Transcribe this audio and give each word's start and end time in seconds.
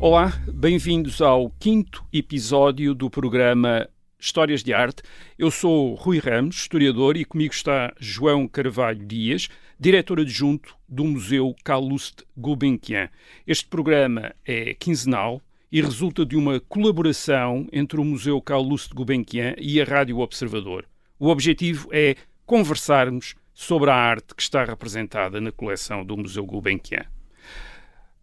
Olá, 0.00 0.32
bem-vindos 0.46 1.20
ao 1.20 1.50
quinto 1.58 2.04
episódio 2.12 2.94
do 2.94 3.10
programa 3.10 3.88
Histórias 4.16 4.62
de 4.62 4.72
Arte. 4.72 5.02
Eu 5.36 5.50
sou 5.50 5.94
Rui 5.94 6.20
Ramos, 6.20 6.54
historiador, 6.54 7.16
e 7.16 7.24
comigo 7.24 7.52
está 7.52 7.92
João 7.98 8.46
Carvalho 8.46 9.04
Dias, 9.04 9.48
diretor 9.78 10.20
adjunto 10.20 10.76
do 10.88 11.04
Museu 11.04 11.52
Calouste 11.64 12.24
Gulbenkian. 12.36 13.08
Este 13.44 13.66
programa 13.66 14.32
é 14.46 14.72
quinzenal 14.74 15.42
e 15.70 15.82
resulta 15.82 16.24
de 16.24 16.36
uma 16.36 16.60
colaboração 16.60 17.66
entre 17.72 18.00
o 18.00 18.04
Museu 18.04 18.40
Calouste 18.40 18.94
Gulbenkian 18.94 19.56
e 19.58 19.80
a 19.80 19.84
Rádio 19.84 20.20
Observador. 20.20 20.84
O 21.18 21.26
objetivo 21.26 21.88
é 21.90 22.14
conversarmos 22.46 23.34
sobre 23.52 23.90
a 23.90 23.96
arte 23.96 24.32
que 24.32 24.42
está 24.42 24.64
representada 24.64 25.40
na 25.40 25.50
coleção 25.50 26.04
do 26.04 26.16
Museu 26.16 26.46
Gulbenkian. 26.46 27.04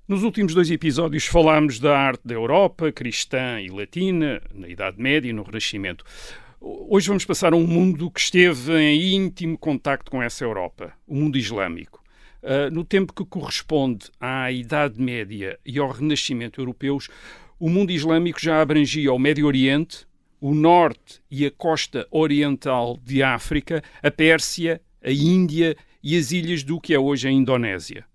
Nos 0.08 0.22
últimos 0.22 0.54
dois 0.54 0.70
episódios 0.70 1.26
falámos 1.26 1.80
da 1.80 1.98
arte 1.98 2.22
da 2.24 2.36
Europa, 2.36 2.92
cristã 2.92 3.60
e 3.60 3.70
latina, 3.70 4.40
na 4.54 4.70
Idade 4.70 5.02
Média 5.02 5.32
e 5.32 5.34
no 5.34 5.42
Renascimento. 5.42 6.06
Hoje 6.62 7.08
vamos 7.08 7.26
passar 7.26 7.54
a 7.54 7.56
um 7.56 7.66
mundo 7.66 8.12
que 8.12 8.20
esteve 8.20 8.78
em 8.78 9.16
íntimo 9.16 9.58
contacto 9.58 10.12
com 10.12 10.22
essa 10.22 10.44
Europa, 10.44 10.94
o 11.08 11.16
mundo 11.16 11.40
islâmico. 11.40 12.04
Uh, 12.44 12.70
no 12.72 12.86
tempo 12.86 13.14
que 13.14 13.26
corresponde 13.26 14.12
à 14.22 14.52
Idade 14.52 15.02
Média 15.02 15.58
e 15.66 15.80
ao 15.80 15.90
Renascimento 15.90 16.62
europeus, 16.62 17.10
o 17.60 17.68
mundo 17.68 17.90
islâmico 17.90 18.40
já 18.40 18.62
abrangia 18.62 19.12
o 19.12 19.18
Médio 19.18 19.48
Oriente, 19.48 20.06
o 20.40 20.54
norte 20.54 21.20
e 21.32 21.48
a 21.48 21.52
costa 21.52 22.08
oriental 22.12 23.00
de 23.04 23.24
África, 23.24 23.82
a 24.04 24.12
Pérsia, 24.12 24.80
a 25.04 25.10
Índia 25.10 25.76
e 26.04 26.16
as 26.16 26.32
ilhas 26.32 26.62
do 26.62 26.80
que 26.80 26.94
é 26.94 27.00
hoje 27.00 27.28
a 27.28 27.32
Indonésia. 27.32 28.06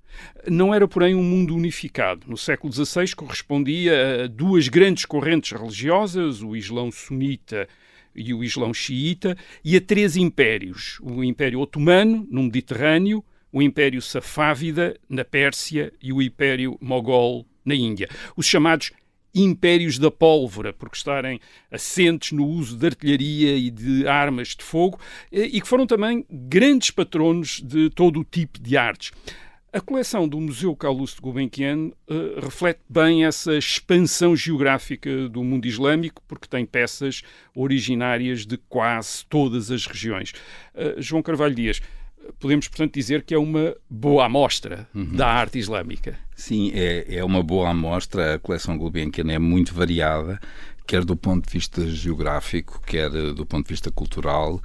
Não 0.47 0.74
era, 0.74 0.87
porém, 0.88 1.15
um 1.15 1.23
mundo 1.23 1.54
unificado. 1.54 2.26
No 2.26 2.37
século 2.37 2.73
XVI 2.73 3.15
correspondia 3.15 4.24
a 4.24 4.27
duas 4.27 4.68
grandes 4.68 5.04
correntes 5.04 5.52
religiosas, 5.52 6.43
o 6.43 6.57
Islão 6.57 6.90
sunita 6.90 7.68
e 8.15 8.35
o 8.35 8.43
Islão 8.43 8.74
xiita, 8.74 9.37
e 9.65 9.77
a 9.77 9.80
três 9.80 10.16
impérios: 10.16 10.99
o 11.02 11.23
Império 11.23 11.60
Otomano, 11.60 12.27
no 12.30 12.43
Mediterrâneo, 12.43 13.24
o 13.52 13.62
Império 13.62 14.01
Safávida, 14.01 14.99
na 15.09 15.24
Pérsia, 15.24 15.93
e 16.02 16.12
o 16.12 16.23
Império 16.23 16.77
Mogol, 16.80 17.46
na 17.65 17.74
Índia. 17.74 18.09
Os 18.37 18.46
chamados 18.46 18.93
impérios 19.34 19.99
da 19.99 20.10
pólvora, 20.10 20.73
por 20.73 20.90
estarem 20.93 21.40
assentes 21.71 22.32
no 22.32 22.45
uso 22.46 22.77
de 22.77 22.87
artilharia 22.87 23.57
e 23.57 23.71
de 23.71 24.07
armas 24.07 24.49
de 24.49 24.65
fogo, 24.65 24.99
e 25.30 25.60
que 25.60 25.68
foram 25.68 25.87
também 25.87 26.24
grandes 26.29 26.90
patronos 26.90 27.60
de 27.60 27.90
todo 27.90 28.21
o 28.21 28.24
tipo 28.24 28.60
de 28.60 28.77
artes. 28.77 29.12
A 29.73 29.80
coleção 29.80 30.26
do 30.29 30.40
Museu 30.40 30.74
Calouste 30.74 31.21
Gulbenkian 31.21 31.93
uh, 32.09 32.40
reflete 32.43 32.80
bem 32.88 33.24
essa 33.24 33.57
expansão 33.57 34.35
geográfica 34.35 35.29
do 35.29 35.45
mundo 35.45 35.65
islâmico, 35.66 36.21
porque 36.27 36.49
tem 36.49 36.66
peças 36.66 37.23
originárias 37.54 38.45
de 38.45 38.57
quase 38.68 39.24
todas 39.27 39.71
as 39.71 39.87
regiões. 39.87 40.32
Uh, 40.74 41.01
João 41.01 41.23
Carvalho 41.23 41.54
Dias, 41.54 41.80
podemos, 42.40 42.66
portanto, 42.66 42.95
dizer 42.95 43.23
que 43.23 43.32
é 43.32 43.38
uma 43.38 43.77
boa 43.88 44.27
amostra 44.27 44.88
uhum. 44.93 45.15
da 45.15 45.29
arte 45.29 45.60
islâmica. 45.60 46.18
Sim, 46.34 46.73
é, 46.74 47.18
é 47.18 47.24
uma 47.24 47.40
boa 47.40 47.71
amostra. 47.71 48.34
A 48.34 48.38
coleção 48.40 48.77
Gulbenkian 48.77 49.30
é 49.30 49.38
muito 49.38 49.73
variada 49.73 50.40
quer 50.90 51.05
do 51.05 51.15
ponto 51.15 51.46
de 51.46 51.52
vista 51.52 51.87
geográfico, 51.87 52.82
quer 52.84 53.09
do 53.10 53.46
ponto 53.46 53.65
de 53.65 53.73
vista 53.73 53.93
cultural, 53.93 54.60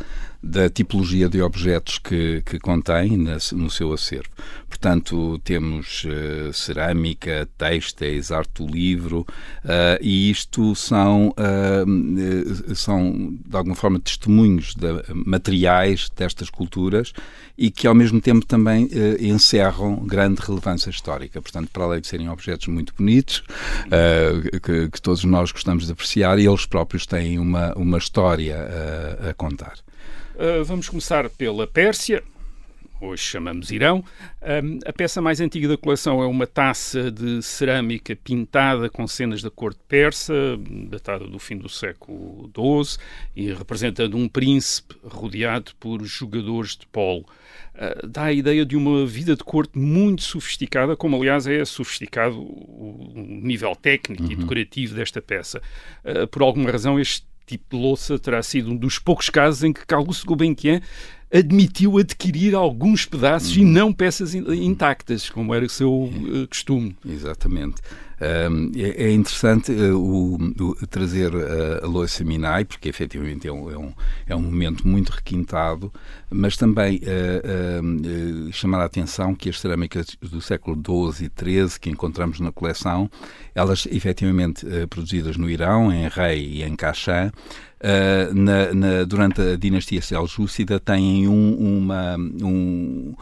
da 0.45 0.69
tipologia 0.69 1.27
de 1.27 1.41
objetos 1.41 1.97
que, 1.97 2.43
que 2.45 2.59
contém 2.59 3.17
no 3.17 3.69
seu 3.69 3.91
acervo. 3.91 4.29
Portanto, 4.69 5.39
temos 5.39 6.05
uh, 6.05 6.53
cerâmica, 6.53 7.49
têxteis, 7.57 8.31
arte 8.31 8.63
do 8.63 8.67
livro, 8.67 9.21
uh, 9.21 9.97
e 9.99 10.29
isto 10.29 10.75
são, 10.75 11.29
uh, 11.29 12.75
são, 12.75 13.35
de 13.43 13.57
alguma 13.57 13.75
forma, 13.75 13.99
testemunhos 13.99 14.75
de, 14.75 14.87
materiais 15.25 16.11
destas 16.15 16.51
culturas 16.51 17.11
e 17.57 17.71
que, 17.71 17.87
ao 17.87 17.95
mesmo 17.95 18.21
tempo, 18.21 18.45
também 18.45 18.87
encerram 19.19 20.05
grande 20.05 20.41
relevância 20.41 20.89
histórica. 20.89 21.41
Portanto, 21.41 21.69
para 21.71 21.85
além 21.85 22.01
de 22.01 22.07
serem 22.07 22.29
objetos 22.29 22.67
muito 22.67 22.93
bonitos, 22.93 23.41
que, 24.61 24.89
que, 24.89 25.01
todos 25.01 25.23
nós 25.23 25.53
gostamos 25.53 25.85
de 25.85 25.93
apreciar, 25.93 26.37
eles 26.37 26.65
próprios 26.65 27.05
têm 27.05 27.39
uma, 27.39 27.73
uma 27.75 27.97
história 27.97 28.57
a 29.29 29.33
contar. 29.33 29.84
Uh, 30.35 30.65
vamos 30.65 30.89
começar 30.89 31.29
pela 31.29 31.65
Pérsia, 31.65 32.21
hoje 32.99 33.23
chamamos 33.23 33.71
Irão. 33.71 34.03
Um, 34.41 34.79
a 34.85 34.91
peça 34.91 35.21
mais 35.21 35.39
antiga 35.39 35.65
da 35.65 35.77
coleção 35.77 36.21
é 36.21 36.27
uma 36.27 36.45
taça 36.45 37.09
de 37.09 37.41
cerâmica 37.41 38.13
pintada 38.17 38.89
com 38.89 39.07
cenas 39.07 39.41
da 39.41 39.49
corte 39.49 39.79
persa, 39.87 40.33
datada 40.89 41.25
do 41.25 41.39
fim 41.39 41.57
do 41.57 41.69
século 41.69 42.51
XII, 42.53 42.97
e 43.33 43.53
representando 43.53 44.17
um 44.17 44.27
príncipe 44.27 44.95
rodeado 45.05 45.71
por 45.79 46.03
jogadores 46.03 46.75
de 46.75 46.85
polo. 46.87 47.25
Uh, 47.73 48.05
dá 48.05 48.25
a 48.25 48.33
ideia 48.33 48.65
de 48.65 48.75
uma 48.75 49.05
vida 49.05 49.37
de 49.37 49.43
corte 49.43 49.77
muito 49.77 50.21
sofisticada, 50.21 50.97
como 50.97 51.15
aliás 51.15 51.47
é 51.47 51.63
sofisticado 51.63 52.37
o 52.41 53.13
nível 53.15 53.73
técnico 53.73 54.23
uhum. 54.23 54.31
e 54.31 54.35
decorativo 54.35 54.95
desta 54.95 55.21
peça. 55.21 55.61
Uh, 56.03 56.27
por 56.27 56.41
alguma 56.41 56.69
razão, 56.69 56.99
este 56.99 57.25
tipo 57.45 57.75
de 57.75 57.81
louça 57.81 58.17
terá 58.19 58.41
sido 58.41 58.71
um 58.71 58.77
dos 58.77 58.99
poucos 58.99 59.29
casos 59.29 59.63
em 59.63 59.71
que 59.71 59.85
Carlos 59.85 60.23
Gulbenkian 60.23 60.81
admitiu 61.35 61.97
adquirir 61.97 62.55
alguns 62.55 63.05
pedaços 63.05 63.55
uhum. 63.55 63.63
e 63.63 63.65
não 63.65 63.91
peças 63.91 64.33
intactas, 64.33 65.29
como 65.29 65.53
era 65.53 65.65
o 65.65 65.69
seu 65.69 65.91
uh, 65.91 66.47
costume. 66.47 66.95
Exatamente. 67.05 67.81
Um, 68.21 68.71
é, 68.77 69.07
é, 69.07 69.11
interessante 69.11 69.73
uh, 69.73 69.99
o, 69.99 70.35
o, 70.35 70.87
trazer 70.87 71.35
uh, 71.35 71.83
a 71.83 71.87
Lois 71.87 72.17
Minai, 72.21 72.63
porque 72.63 72.87
efetivamente 72.87 73.45
é 73.45 73.51
um, 73.51 73.69
é, 73.69 73.77
um, 73.77 73.93
é 74.27 74.35
um 74.35 74.41
momento 74.41 74.87
muito 74.87 75.09
requintado, 75.09 75.91
mas 76.29 76.55
também 76.55 77.01
uh, 77.03 78.53
chamar 78.53 78.79
a 78.79 78.85
atenção 78.85 79.35
que 79.35 79.49
as 79.49 79.59
cerâmicas 79.59 80.17
do 80.21 80.39
século 80.41 80.81
XII 81.13 81.27
e 81.27 81.43
XIII 81.43 81.79
que 81.79 81.89
encontramos 81.89 82.39
na 82.39 82.53
coleção, 82.53 83.09
elas 83.53 83.85
efetivamente 83.91 84.65
produzidas 84.89 85.35
no 85.35 85.49
Irão, 85.49 85.91
em 85.91 86.07
Rei 86.07 86.39
e 86.39 86.63
em 86.63 86.75
Kashan, 87.85 88.33
na, 88.33 88.73
na, 88.73 89.03
durante 89.03 89.41
a 89.41 89.55
dinastia 89.55 90.01
seljúcida, 90.01 90.79
têm 90.79 91.27
um, 91.27 91.79
uma, 91.79 92.17
um 92.17 93.15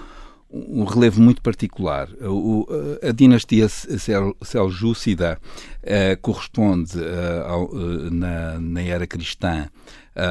um 0.55 0.83
relevo 0.83 1.19
muito 1.19 1.41
particular. 1.41 2.07
O, 2.21 2.67
a 3.01 3.11
dinastia 3.11 3.67
seljúcida 3.67 5.39
uh, 5.81 6.21
corresponde 6.21 6.95
uh, 6.99 7.43
ao, 7.47 7.65
uh, 7.65 8.11
na, 8.11 8.59
na, 8.59 8.81
era 8.81 9.07
cristã 9.07 9.67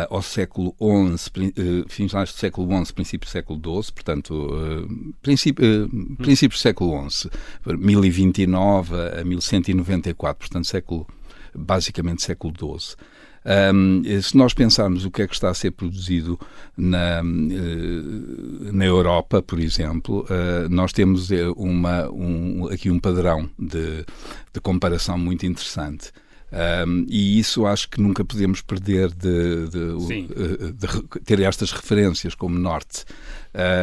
ao 0.09 0.23
século 0.23 0.77
XI, 1.17 1.85
finais 1.89 2.33
do 2.33 2.39
século 2.39 2.85
XI, 2.85 2.93
princípio 2.93 3.27
do 3.27 3.33
século 3.33 3.83
XII, 3.83 3.93
portanto, 3.93 4.89
princípio, 5.21 5.91
princípio 6.19 6.57
do 6.57 6.61
século 6.61 7.11
XI, 7.11 7.29
1029 7.67 8.95
a 9.21 9.25
1194, 9.25 10.39
portanto, 10.39 10.69
século, 10.69 11.05
basicamente 11.53 12.23
século 12.23 12.55
XII. 12.57 12.97
Um, 13.45 14.03
se 14.23 14.37
nós 14.37 14.55
pensarmos 14.55 15.05
o 15.05 15.11
que 15.11 15.23
é 15.23 15.27
que 15.27 15.35
está 15.35 15.51
a 15.51 15.55
ser 15.55 15.73
produzido 15.73 16.39
na, 16.77 17.19
eh, 17.19 18.73
na 18.73 18.85
Europa, 18.85 19.43
por 19.43 19.59
exemplo, 19.59 20.25
uh, 20.25 20.69
nós 20.69 20.93
temos 20.93 21.31
eh, 21.33 21.49
uma, 21.57 22.09
um, 22.11 22.69
aqui 22.69 22.89
um 22.89 23.01
padrão 23.01 23.51
de, 23.59 24.05
de 24.53 24.61
comparação 24.61 25.19
muito 25.19 25.45
interessante. 25.45 26.13
Um, 26.53 27.07
e 27.09 27.39
isso 27.39 27.65
acho 27.65 27.89
que 27.89 28.01
nunca 28.01 28.25
podemos 28.25 28.61
perder 28.61 29.09
de, 29.11 29.69
de, 29.69 30.73
de, 30.73 30.73
de 30.73 31.21
ter 31.25 31.41
estas 31.41 31.73
referências 31.73 32.35
como 32.35 32.59
norte. 32.59 33.05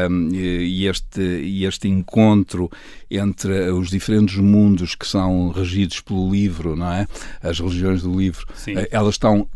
Um, 0.09 0.29
e, 0.33 0.87
este, 0.87 1.21
e 1.21 1.65
este 1.65 1.87
encontro 1.87 2.71
entre 3.09 3.71
os 3.71 3.89
diferentes 3.89 4.37
mundos 4.37 4.95
que 4.95 5.07
são 5.07 5.49
regidos 5.49 5.99
pelo 5.99 6.31
livro, 6.31 6.75
não 6.75 6.91
é? 6.91 7.07
As 7.41 7.59
religiões 7.59 8.03
do 8.03 8.17
livro, 8.17 8.45
Sim. 8.55 8.77
Eh, 8.77 8.87
elas 8.91 9.15
estão 9.15 9.47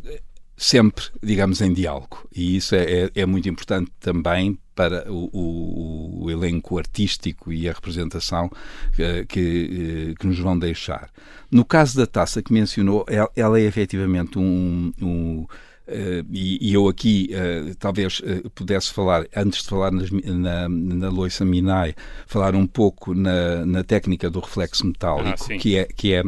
sempre, 0.58 1.06
digamos, 1.22 1.62
em 1.62 1.74
diálogo. 1.74 2.28
E 2.36 2.56
isso 2.56 2.76
é, 2.76 2.84
é, 2.84 3.12
é 3.16 3.26
muito 3.26 3.50
importante 3.50 3.92
também 4.00 4.58
para 4.76 5.12
o, 5.12 5.30
o, 5.32 6.24
o, 6.24 6.32
elenco 6.32 6.78
artístico 6.78 7.52
e 7.52 7.70
a 7.70 7.74
representação 7.74 8.46
uh, 8.48 9.26
que, 9.28 10.12
uh, 10.12 10.16
que 10.16 10.28
nos 10.28 10.40
vão 10.40 10.58
deixar. 10.58 11.10
No 11.52 11.64
caso 11.64 11.98
da 11.98 12.08
taça 12.08 12.42
que 12.42 12.52
mencionou, 12.52 13.06
ela, 13.08 13.30
ela 13.36 13.60
é 13.60 13.64
efetivamente 13.64 14.38
um. 14.38 14.92
um 15.02 15.46
Uh, 15.86 16.24
e, 16.32 16.70
e, 16.70 16.74
eu 16.74 16.88
aqui 16.88 17.30
talvez 17.78 18.22
pudesse 18.56 18.94
falar, 18.94 19.28
antes 19.36 19.64
de 19.64 19.68
falar 19.68 19.92
nas, 19.92 20.10
na, 20.10 20.70
na 20.70 21.10
Loiça 21.10 21.44
Minai, 21.44 21.94
falar 22.26 22.56
um 22.56 22.66
pouco 22.66 23.14
na, 23.14 23.66
na 23.66 23.84
técnica 23.84 24.30
do 24.30 24.40
reflexo 24.40 24.88
metálico, 24.88 25.44
ah, 25.52 25.58
que 25.58 25.76
é, 25.76 25.84
que 25.84 26.14
é 26.14 26.24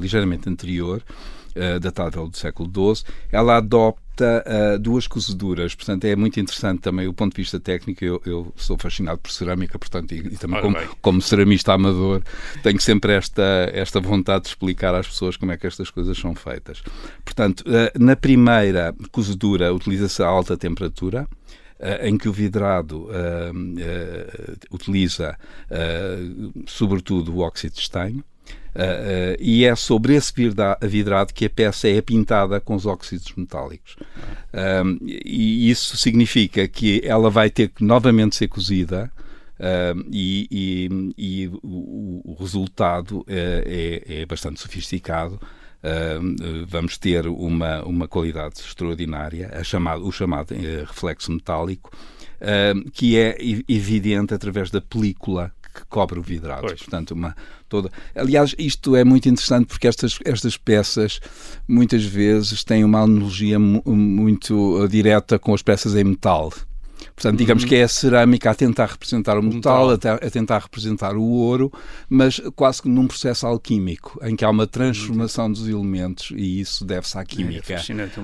ligeiramente 0.00 0.48
anterior, 0.48 1.00
datável 1.80 2.26
do 2.26 2.36
século 2.36 2.68
XII. 2.68 3.04
Ela 3.30 3.58
adopta 3.58 4.07
capta 4.18 4.44
uh, 4.46 4.78
duas 4.78 5.06
cozeduras. 5.06 5.74
Portanto, 5.74 6.04
é 6.04 6.16
muito 6.16 6.38
interessante 6.40 6.80
também 6.80 7.06
o 7.06 7.12
ponto 7.12 7.34
de 7.34 7.42
vista 7.42 7.60
técnico. 7.60 8.04
Eu, 8.04 8.20
eu 8.26 8.52
sou 8.56 8.76
fascinado 8.76 9.18
por 9.18 9.30
cerâmica, 9.30 9.78
portanto, 9.78 10.12
e, 10.12 10.18
e 10.18 10.36
também 10.36 10.60
como, 10.60 10.76
como, 11.00 11.22
ceramista 11.22 11.72
amador, 11.72 12.22
tenho 12.62 12.80
sempre 12.80 13.12
esta, 13.12 13.70
esta 13.72 14.00
vontade 14.00 14.44
de 14.44 14.48
explicar 14.50 14.94
às 14.94 15.06
pessoas 15.06 15.36
como 15.36 15.52
é 15.52 15.56
que 15.56 15.66
estas 15.66 15.90
coisas 15.90 16.18
são 16.18 16.34
feitas. 16.34 16.82
Portanto, 17.24 17.60
uh, 17.60 17.98
na 17.98 18.16
primeira 18.16 18.94
cozedura 19.12 19.72
utiliza-se 19.72 20.22
a 20.22 20.26
alta 20.26 20.56
temperatura. 20.56 21.26
Uh, 21.78 22.08
em 22.08 22.18
que 22.18 22.28
o 22.28 22.32
vidrado 22.32 23.04
uh, 23.04 23.52
uh, 23.52 24.56
utiliza 24.68 25.38
sobretudo 26.66 27.36
o 27.36 27.38
óxido 27.38 27.74
de 27.76 27.82
estanho. 27.82 28.24
E 29.40 29.64
é 29.64 29.74
sobre 29.74 30.14
esse 30.14 30.32
vidrado 30.82 31.34
que 31.34 31.46
a 31.46 31.50
peça 31.50 31.88
é 31.88 32.00
pintada 32.00 32.60
com 32.60 32.74
os 32.76 32.86
óxidos 32.86 33.32
metálicos. 33.36 33.96
e 35.04 35.68
isso 35.68 35.96
significa 35.96 36.68
que 36.68 37.00
ela 37.04 37.28
vai 37.28 37.50
ter 37.50 37.68
que 37.68 37.82
novamente 37.82 38.36
ser 38.36 38.48
cozida 38.48 39.10
Uh, 39.58 40.06
e, 40.12 40.46
e, 40.52 41.14
e 41.18 41.48
o, 41.48 42.22
o, 42.24 42.36
resultado 42.38 43.24
é, 43.26 44.04
é, 44.06 44.20
é, 44.20 44.24
bastante 44.24 44.60
sofisticado 44.60 45.40
uh, 45.82 46.66
vamos 46.66 46.98
ter 46.98 47.26
uma, 47.26 47.82
uma 47.84 48.08
qualidade 48.08 48.60
extraordinária, 48.60 49.50
a 49.52 49.62
chamado, 49.62 50.06
o 50.06 50.12
chamado 50.12 50.52
uh, 50.52 50.84
reflexo 50.86 51.32
metálico, 51.32 51.90
uh, 52.40 52.90
que 52.92 53.18
é 53.18 53.36
evidente 53.68 54.34
através 54.34 54.70
da 54.70 54.80
película 54.80 55.52
que 55.80 55.86
cobre 55.86 56.18
o 56.18 56.22
vidrado. 56.22 56.62
Pois. 56.62 56.80
Portanto, 56.80 57.12
uma 57.12 57.34
toda. 57.68 57.90
Aliás, 58.14 58.54
isto 58.58 58.96
é 58.96 59.04
muito 59.04 59.28
interessante 59.28 59.66
porque 59.66 59.86
estas, 59.86 60.18
estas 60.24 60.56
peças 60.56 61.20
muitas 61.66 62.04
vezes 62.04 62.64
têm 62.64 62.84
uma 62.84 63.00
analogia 63.00 63.58
muito 63.58 64.86
direta 64.88 65.38
com 65.38 65.54
as 65.54 65.62
peças 65.62 65.94
em 65.94 66.04
metal. 66.04 66.52
Portanto, 67.14 67.38
digamos 67.38 67.64
uhum. 67.64 67.68
que 67.68 67.74
é 67.74 67.82
a 67.82 67.88
cerâmica 67.88 68.50
a 68.50 68.54
tentar 68.54 68.86
representar 68.86 69.38
o 69.38 69.42
metal, 69.42 69.90
metal. 69.90 70.18
A, 70.22 70.26
a, 70.26 70.30
tentar 70.30 70.58
representar 70.60 71.16
o 71.16 71.22
ouro, 71.22 71.72
mas 72.08 72.40
quase 72.54 72.82
que 72.82 72.88
num 72.88 73.08
processo 73.08 73.46
alquímico, 73.46 74.20
em 74.22 74.36
que 74.36 74.44
há 74.44 74.50
uma 74.50 74.66
transformação 74.66 75.50
dos 75.50 75.66
elementos 75.68 76.32
e 76.36 76.60
isso 76.60 76.84
deve-se 76.84 77.18
à 77.18 77.24
química, 77.24 77.74
é 77.74 77.80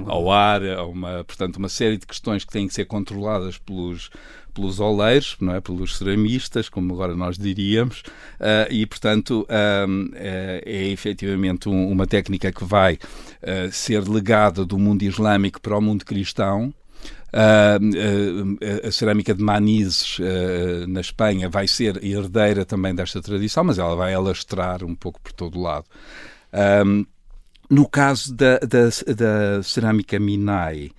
ao 0.07 0.31
ar, 0.31 0.63
a 0.65 0.85
uma, 0.85 1.25
portanto, 1.25 1.57
uma 1.57 1.69
série 1.69 1.97
de 1.97 2.07
questões 2.07 2.45
que 2.45 2.53
têm 2.53 2.69
que 2.69 2.75
ser 2.75 2.85
controladas 2.85 3.59
pelos 3.59 4.11
pelos 4.55 4.81
oleiros, 4.81 5.37
não 5.41 5.55
é? 5.55 5.61
pelos 5.61 5.99
ceramistas, 5.99 6.69
como 6.69 6.95
agora 6.95 7.15
nós 7.17 7.37
diríamos, 7.37 8.01
uh, 8.41 8.71
e, 8.71 8.87
portanto, 8.87 9.47
uh, 9.51 10.11
é, 10.15 10.63
é 10.65 10.89
efetivamente 10.89 11.69
um, 11.69 11.91
uma 11.91 12.07
técnica 12.07 12.53
que 12.53 12.65
vai 12.65 12.95
uh, 12.95 13.73
ser 13.73 14.09
legada 14.09 14.65
do 14.65 14.79
mundo 14.79 15.03
islâmico 15.03 15.61
para 15.61 15.77
o 15.77 15.81
mundo 15.81 16.05
cristão, 16.05 16.73
Uh, 17.35 18.87
a 18.87 18.93
cerâmica 18.93 19.35
de 19.35 19.43
Manises 19.43 20.21
uh, 20.21 20.87
na 20.87 21.01
Espanha 21.01 21.49
vai 21.49 21.67
ser 21.67 22.03
herdeira 22.03 22.65
também 22.65 22.95
desta 22.95 23.21
tradição, 23.21 23.65
mas 23.65 23.77
ela 23.77 23.97
vai 23.97 24.15
alastrar 24.15 24.85
um 24.85 24.95
pouco 24.95 25.21
por 25.21 25.33
todo 25.33 25.59
o 25.59 25.63
lado. 25.63 25.85
No 27.69 27.89
caso 27.89 28.33
da, 28.33 28.59
da, 28.59 28.85
da 29.15 29.63
cerâmica 29.65 30.17
Minai, 30.21 30.87
uh, 30.87 30.93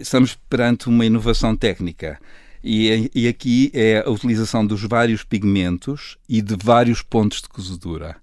estamos 0.00 0.38
perante 0.48 0.88
uma 0.88 1.04
inovação 1.04 1.56
técnica. 1.56 2.18
E, 2.64 3.10
e, 3.12 3.26
aqui 3.26 3.70
é 3.74 4.04
a 4.06 4.10
utilização 4.10 4.64
dos 4.64 4.82
vários 4.82 5.24
pigmentos 5.24 6.16
e 6.28 6.40
de 6.40 6.56
vários 6.56 7.02
pontos 7.02 7.42
de 7.42 7.48
cozedura. 7.48 8.16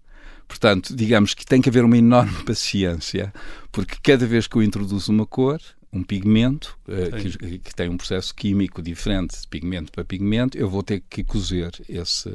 Portanto, 0.48 0.96
digamos 0.96 1.34
que 1.34 1.46
tem 1.46 1.62
que 1.62 1.70
haver 1.70 1.84
uma 1.84 1.98
enorme 1.98 2.34
paciência, 2.46 3.34
porque 3.72 3.98
cada 4.02 4.26
vez 4.26 4.48
que 4.48 4.56
eu 4.56 4.64
introduzo 4.64 5.12
uma 5.12 5.26
cor, 5.26 5.60
um 5.92 6.04
pigmento 6.04 6.78
uh, 6.88 7.18
que, 7.18 7.60
que, 7.60 7.76
tem 7.76 7.90
um 7.90 7.98
processo 7.98 8.34
químico 8.36 8.82
diferente 8.82 9.42
de 9.42 9.48
pigmento 9.48 9.92
para 9.92 10.06
pigmento, 10.06 10.58
eu 10.58 10.70
vou 10.70 10.84
ter 10.84 11.02
que 11.10 11.24
cozer 11.24 11.72
esse, 11.90 12.32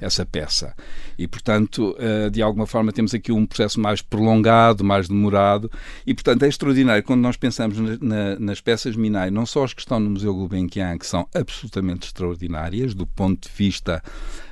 essa 0.00 0.26
peça. 0.26 0.74
E, 1.16 1.28
portanto, 1.28 1.96
uh, 1.98 2.30
de 2.30 2.42
alguma 2.42 2.66
forma 2.66 2.92
temos 2.92 3.14
aqui 3.14 3.30
um 3.30 3.46
processo 3.46 3.80
mais 3.80 4.02
prolongado, 4.02 4.82
mais 4.82 5.08
demorado, 5.08 5.70
e, 6.04 6.12
portanto, 6.14 6.42
é 6.42 6.48
extraordinário 6.48 7.02
quando 7.04 7.20
nós 7.20 7.36
pensamos 7.36 7.78
na, 7.78 7.96
na, 8.00 8.38
nas 8.40 8.60
peças 8.60 8.96
Minai, 8.96 9.30
não 9.30 9.46
só 9.46 9.62
as 9.62 9.72
que 9.72 9.80
estão 9.80 10.00
no 10.00 10.10
Museu 10.10 10.34
Gulbenkian, 10.34 10.98
que 10.98 11.06
são 11.06 11.28
absolutamente 11.32 12.08
extraordinárias 12.08 12.92
do 12.92 13.06
ponto 13.06 13.48
de 13.48 13.54
vista 13.54 14.02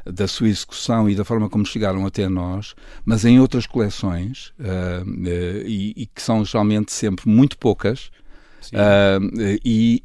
da 0.05 0.29
sua 0.29 0.49
execução 0.49 1.09
e 1.09 1.15
da 1.15 1.25
forma 1.25 1.49
como 1.49 1.65
chegaram 1.65 2.07
até 2.07 2.29
nós, 2.29 2.75
mas 3.05 3.25
em 3.25 3.41
outras 3.41 3.67
coleções, 3.67 4.53
uh, 4.61 5.09
e, 5.67 5.93
e 5.97 6.07
que 6.07 6.23
são 6.23 6.45
geralmente 6.45 6.93
sempre 6.93 7.29
muito 7.29 7.59
poucas, 7.59 8.11
Uh, 8.73 9.59
e 9.65 10.03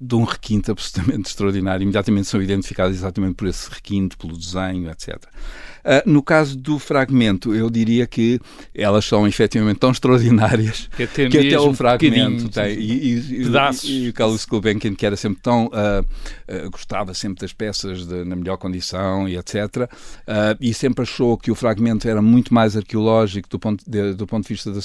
de 0.00 0.14
um 0.14 0.24
requinte 0.24 0.70
absolutamente 0.70 1.28
extraordinário. 1.30 1.82
Imediatamente 1.82 2.28
são 2.28 2.40
identificados 2.42 2.96
exatamente 2.96 3.34
por 3.34 3.48
esse 3.48 3.70
requinte, 3.70 4.16
pelo 4.16 4.36
desenho, 4.36 4.90
etc. 4.90 5.16
Uh, 5.86 6.02
no 6.04 6.20
caso 6.20 6.58
do 6.58 6.80
fragmento, 6.80 7.54
eu 7.54 7.70
diria 7.70 8.08
que 8.08 8.40
elas 8.74 9.04
são 9.04 9.24
efetivamente 9.24 9.78
tão 9.78 9.92
extraordinárias 9.92 10.90
que 10.96 11.04
até, 11.04 11.28
que 11.28 11.38
até 11.38 11.60
o 11.60 11.72
fragmento 11.72 12.48
tem. 12.48 12.76
E, 12.76 12.92
e, 12.92 13.42
e, 13.44 14.04
e 14.04 14.08
o 14.08 14.12
Carlos 14.12 14.44
Gulbenkian, 14.44 14.96
que 14.96 15.06
era 15.06 15.16
sempre 15.16 15.40
tão. 15.40 15.66
Uh, 15.66 16.02
uh, 16.66 16.70
gostava 16.70 17.14
sempre 17.14 17.40
das 17.40 17.52
peças 17.52 18.04
de, 18.04 18.24
na 18.24 18.34
melhor 18.34 18.56
condição 18.56 19.28
e 19.28 19.36
etc. 19.36 19.88
e 20.60 20.74
sempre 20.74 21.02
achou 21.02 21.38
que 21.38 21.52
o 21.52 21.54
fragmento 21.54 22.08
era 22.08 22.20
muito 22.20 22.52
mais 22.52 22.76
arqueológico 22.76 23.48
do 23.48 23.58
ponto 23.58 23.84
de, 23.88 24.12
do 24.14 24.26
ponto 24.26 24.42
de 24.42 24.54
vista 24.54 24.72
do, 24.72 24.80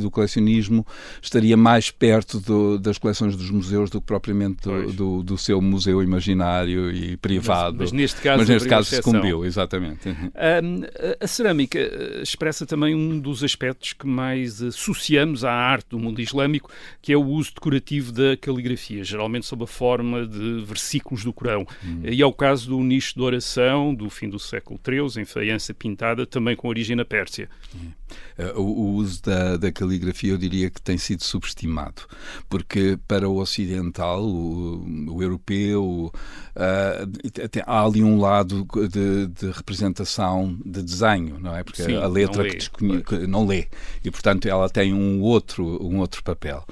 do 0.00 0.10
colecionismo, 0.10 0.86
estaria 1.20 1.56
mais 1.56 1.90
perto 1.90 2.38
do, 2.38 2.78
das 2.78 2.98
coleções 2.98 3.34
dos 3.34 3.50
museus 3.50 3.90
do 3.90 4.00
que 4.00 4.06
propriamente 4.30 4.62
do, 4.62 4.92
do, 4.92 5.22
do, 5.22 5.38
seu 5.38 5.60
museu 5.60 6.02
imaginário 6.02 6.90
e 6.90 7.16
privado. 7.16 7.76
Mas, 7.78 7.90
mas 7.90 7.92
neste 7.92 8.20
caso, 8.20 8.38
mas 8.38 8.48
neste 8.48 8.68
caso 8.68 8.88
se 8.88 9.02
cumpriu, 9.02 9.44
exatamente. 9.44 10.08
Um, 10.08 10.82
a 11.20 11.26
cerâmica 11.26 11.78
eh, 11.78 12.22
expressa 12.22 12.64
também 12.64 12.94
um 12.94 13.18
dos 13.18 13.42
aspectos 13.42 13.92
que 13.92 14.06
mais 14.06 14.62
associamos 14.62 15.44
à 15.44 15.52
arte 15.52 15.90
do 15.90 15.98
mundo 15.98 16.20
islâmico, 16.20 16.70
que 17.02 17.12
é 17.12 17.16
o 17.16 17.24
uso 17.24 17.52
decorativo 17.54 18.12
da 18.12 18.36
caligrafia, 18.36 19.02
geralmente 19.02 19.46
sob 19.46 19.64
a 19.64 19.66
forma 19.66 20.26
de 20.26 20.64
versículos 20.64 21.24
do 21.24 21.32
Corão. 21.32 21.66
Hum. 21.84 22.02
E 22.04 22.22
é 22.22 22.26
o 22.26 22.32
caso 22.32 22.70
do 22.70 22.80
nicho 22.80 23.14
de 23.14 23.22
oração 23.22 23.94
do 23.94 24.08
fim 24.08 24.28
do 24.28 24.38
século 24.38 24.78
XIII, 24.84 25.22
em 25.22 25.24
faiança 25.24 25.74
pintada, 25.74 26.26
também 26.26 26.54
com 26.54 26.68
origem 26.68 26.94
na 26.94 27.04
Pérsia. 27.04 27.48
Hum. 27.74 27.90
Uh, 28.38 28.60
o, 28.60 28.62
o, 28.62 28.94
uso 28.94 29.22
da, 29.22 29.56
da, 29.56 29.70
caligrafia 29.70 30.32
eu 30.32 30.38
diria 30.38 30.70
que 30.70 30.80
tem 30.80 30.96
sido 30.96 31.22
subestimado, 31.22 32.02
porque 32.48 32.98
para 33.06 33.28
o 33.28 33.36
ocidental, 33.36 34.22
o, 34.24 35.12
o 35.12 35.22
europeu, 35.22 36.12
uh, 36.56 37.62
há 37.66 37.84
ali 37.84 38.02
um 38.02 38.18
lado 38.18 38.66
de, 38.88 39.26
de, 39.26 39.50
representação 39.50 40.58
de 40.64 40.82
desenho, 40.82 41.38
não 41.38 41.54
é? 41.54 41.62
Porque 41.62 41.82
Sim, 41.82 41.96
a 41.96 42.06
letra 42.06 42.42
não 42.42 42.50
que, 42.50 43.02
que 43.02 43.26
não 43.26 43.46
lê 43.46 43.68
e 44.04 44.10
portanto 44.10 44.46
ela 44.46 44.68
tem 44.68 44.94
um 44.94 45.20
outro, 45.20 45.64
um 45.84 45.98
outro 45.98 46.22
papel. 46.22 46.64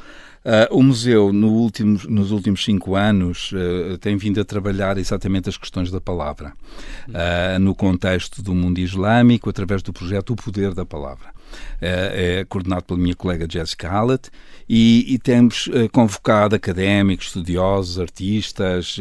Uh, 0.48 0.78
o 0.78 0.82
museu, 0.82 1.30
no 1.30 1.48
último, 1.48 2.00
nos 2.08 2.30
últimos 2.30 2.64
cinco 2.64 2.94
anos, 2.94 3.52
uh, 3.52 3.98
tem 3.98 4.16
vindo 4.16 4.40
a 4.40 4.44
trabalhar 4.46 4.96
exatamente 4.96 5.46
as 5.46 5.58
questões 5.58 5.90
da 5.90 6.00
palavra, 6.00 6.54
uh, 7.06 7.58
no 7.58 7.74
contexto 7.74 8.42
do 8.42 8.54
mundo 8.54 8.78
islâmico, 8.78 9.50
através 9.50 9.82
do 9.82 9.92
projeto 9.92 10.30
O 10.30 10.36
Poder 10.36 10.72
da 10.72 10.86
Palavra. 10.86 11.36
É, 11.80 12.40
é 12.40 12.44
coordenado 12.44 12.84
pela 12.84 12.98
minha 12.98 13.14
colega 13.14 13.46
Jessica 13.48 13.88
Hallett 13.88 14.30
e, 14.68 15.14
e 15.14 15.18
temos 15.18 15.66
convocado 15.92 16.54
académicos, 16.54 17.28
estudiosos, 17.28 17.98
artistas, 17.98 18.98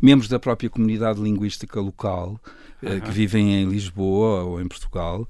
membros 0.00 0.28
da 0.28 0.38
própria 0.38 0.70
comunidade 0.70 1.20
linguística 1.20 1.80
local 1.80 2.40
que 2.80 3.10
vivem 3.10 3.56
em 3.56 3.68
Lisboa 3.68 4.44
ou 4.44 4.62
em 4.62 4.68
Portugal 4.68 5.26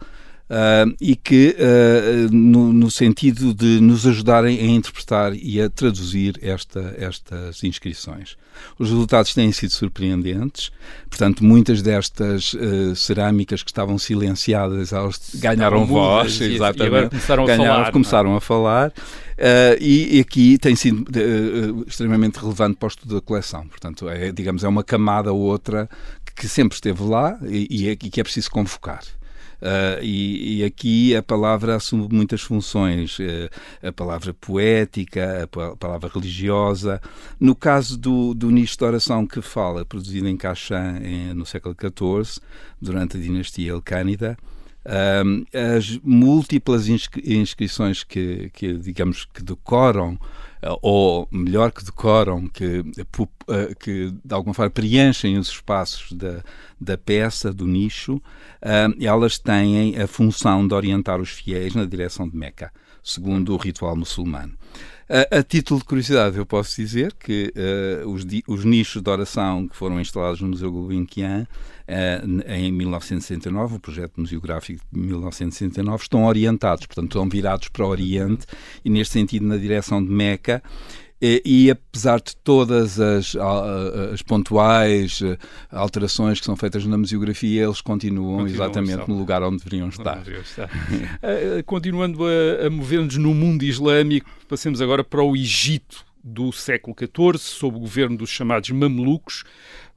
Uh, 0.48 0.96
e 0.98 1.14
que, 1.14 1.54
uh, 1.58 2.34
no, 2.34 2.72
no, 2.72 2.90
sentido 2.90 3.52
de 3.52 3.82
nos 3.82 4.06
ajudarem 4.06 4.58
a 4.58 4.64
interpretar 4.64 5.34
e 5.34 5.60
a 5.60 5.68
traduzir 5.68 6.38
esta, 6.40 6.94
estas 6.96 7.62
inscrições. 7.62 8.34
Os 8.78 8.88
resultados 8.88 9.34
têm 9.34 9.52
sido 9.52 9.74
surpreendentes, 9.74 10.72
portanto, 11.10 11.44
muitas 11.44 11.82
destas 11.82 12.54
uh, 12.54 12.96
cerâmicas 12.96 13.62
que 13.62 13.70
estavam 13.70 13.98
silenciadas, 13.98 14.90
elas 14.90 15.20
ganharam 15.34 15.84
voz, 15.84 16.40
mudas, 16.40 16.50
exatamente, 16.50 16.80
e 16.80 16.86
agora 16.86 17.10
começaram 17.10 17.42
a 17.42 17.46
ganharam, 17.46 17.74
falar. 17.74 17.92
Começaram 17.92 18.36
a 18.36 18.40
falar. 18.40 18.92
E, 19.78 20.16
e, 20.16 20.20
aqui 20.20 20.56
tem 20.56 20.74
sido 20.74 21.04
extremamente 21.86 22.36
relevante 22.36 22.76
para 22.78 22.86
o 22.86 22.88
estudo 22.88 23.14
da 23.16 23.20
coleção. 23.20 23.68
Portanto, 23.68 24.08
é, 24.08 24.32
digamos, 24.32 24.64
é 24.64 24.68
uma 24.68 24.82
camada 24.82 25.30
ou 25.30 25.40
outra 25.40 25.88
que 26.34 26.48
sempre 26.48 26.74
esteve 26.74 27.02
lá 27.02 27.38
e, 27.42 27.66
e, 27.70 27.88
é, 27.88 27.92
e 27.92 27.96
que 27.96 28.18
é 28.20 28.24
preciso 28.24 28.50
convocar. 28.50 29.02
Uh, 29.60 30.02
e, 30.02 30.60
e, 30.60 30.64
aqui 30.64 31.16
a 31.16 31.22
palavra 31.22 31.74
assume 31.74 32.08
muitas 32.12 32.40
funções, 32.40 33.18
uh, 33.18 33.50
a 33.82 33.90
palavra 33.90 34.32
poética, 34.32 35.42
a, 35.44 35.76
palavra 35.76 36.08
religiosa. 36.12 37.00
No 37.40 37.56
caso 37.56 37.98
do, 37.98 38.34
do 38.34 38.50
nicho 38.50 38.78
de 38.78 38.84
oração 38.84 39.26
que 39.26 39.42
fala, 39.42 39.84
produzido 39.84 40.28
em 40.28 40.36
Kashan 40.36 41.00
no 41.34 41.44
século 41.44 41.74
XIV, 41.74 42.40
durante 42.80 43.16
a 43.16 43.20
dinastia 43.20 43.70
Elcânida, 43.70 44.38
Um, 44.86 45.44
as 45.76 45.98
múltiplas 46.02 46.88
inscrições 46.88 48.02
que, 48.02 48.50
que, 48.54 48.74
digamos, 48.74 49.26
que 49.26 49.42
decoram 49.42 50.18
ou 50.82 51.28
melhor 51.30 51.70
que 51.70 51.84
decoram, 51.84 52.48
que, 52.48 52.82
que 53.78 54.10
de 54.24 54.34
alguma 54.34 54.54
forma 54.54 54.70
preenchem 54.70 55.38
os 55.38 55.48
espaços 55.48 56.12
da, 56.12 56.42
da 56.80 56.98
peça, 56.98 57.52
do 57.52 57.66
nicho, 57.66 58.20
elas 59.00 59.38
têm 59.38 59.96
a 60.00 60.06
função 60.06 60.66
de 60.66 60.74
orientar 60.74 61.20
os 61.20 61.30
fiéis 61.30 61.74
na 61.74 61.84
direção 61.84 62.28
de 62.28 62.36
Meca, 62.36 62.72
segundo 63.08 63.54
o 63.54 63.56
ritual 63.56 63.96
muçulmano. 63.96 64.54
A, 65.08 65.38
a, 65.38 65.42
título 65.42 65.80
de 65.80 65.86
curiosidade, 65.86 66.36
eu 66.36 66.44
posso 66.44 66.76
dizer 66.76 67.14
que 67.14 67.50
uh, 67.56 68.08
os, 68.10 68.26
os, 68.46 68.64
nichos 68.66 69.00
de 69.00 69.08
oração 69.08 69.66
que 69.66 69.74
foram 69.74 69.98
instalados 69.98 70.42
no 70.42 70.48
Museu 70.48 70.70
Gulbenkian 70.70 71.46
uh, 71.88 72.50
em 72.52 72.70
1969, 72.70 73.76
o 73.76 73.80
projeto 73.80 74.20
museográfico 74.20 74.84
de 74.92 75.00
1969, 75.00 76.02
estão 76.02 76.26
orientados, 76.26 76.84
portanto, 76.84 77.06
estão 77.06 77.26
virados 77.26 77.68
para 77.68 77.86
o 77.86 77.88
Oriente 77.88 78.46
e, 78.84 78.90
neste 78.90 79.14
sentido, 79.14 79.46
na 79.46 79.56
direção 79.56 80.04
de 80.04 80.10
Meca. 80.10 80.62
E, 81.20 81.42
e, 81.44 81.70
apesar 81.70 82.20
de 82.20 82.36
todas 82.36 83.00
as, 83.00 83.34
as, 84.12 84.22
pontuais 84.22 85.20
eh, 85.20 85.36
alterações 85.68 86.38
que 86.38 86.46
são 86.46 86.54
feitas 86.54 86.86
na 86.86 86.96
museografia, 86.96 87.64
eles 87.64 87.80
continuam, 87.80 88.44
continuam 88.44 88.46
exatamente 88.46 89.08
no 89.08 89.18
lugar 89.18 89.42
onde 89.42 89.58
deveriam 89.58 89.88
estar. 89.88 90.22
estar. 90.28 90.66
uh, 90.68 91.62
continuando 91.66 92.24
a, 92.24 92.66
a 92.66 92.70
mover-nos 92.70 93.16
no 93.16 93.34
mundo 93.34 93.64
islâmico, 93.64 94.30
passemos 94.48 94.80
agora 94.80 95.02
para 95.02 95.20
o 95.20 95.34
Egito 95.34 96.06
do 96.22 96.52
século 96.52 96.94
XIV, 96.96 97.38
sob 97.38 97.76
o 97.76 97.80
governo 97.80 98.16
dos 98.16 98.30
chamados 98.30 98.70
Mamelucos. 98.70 99.42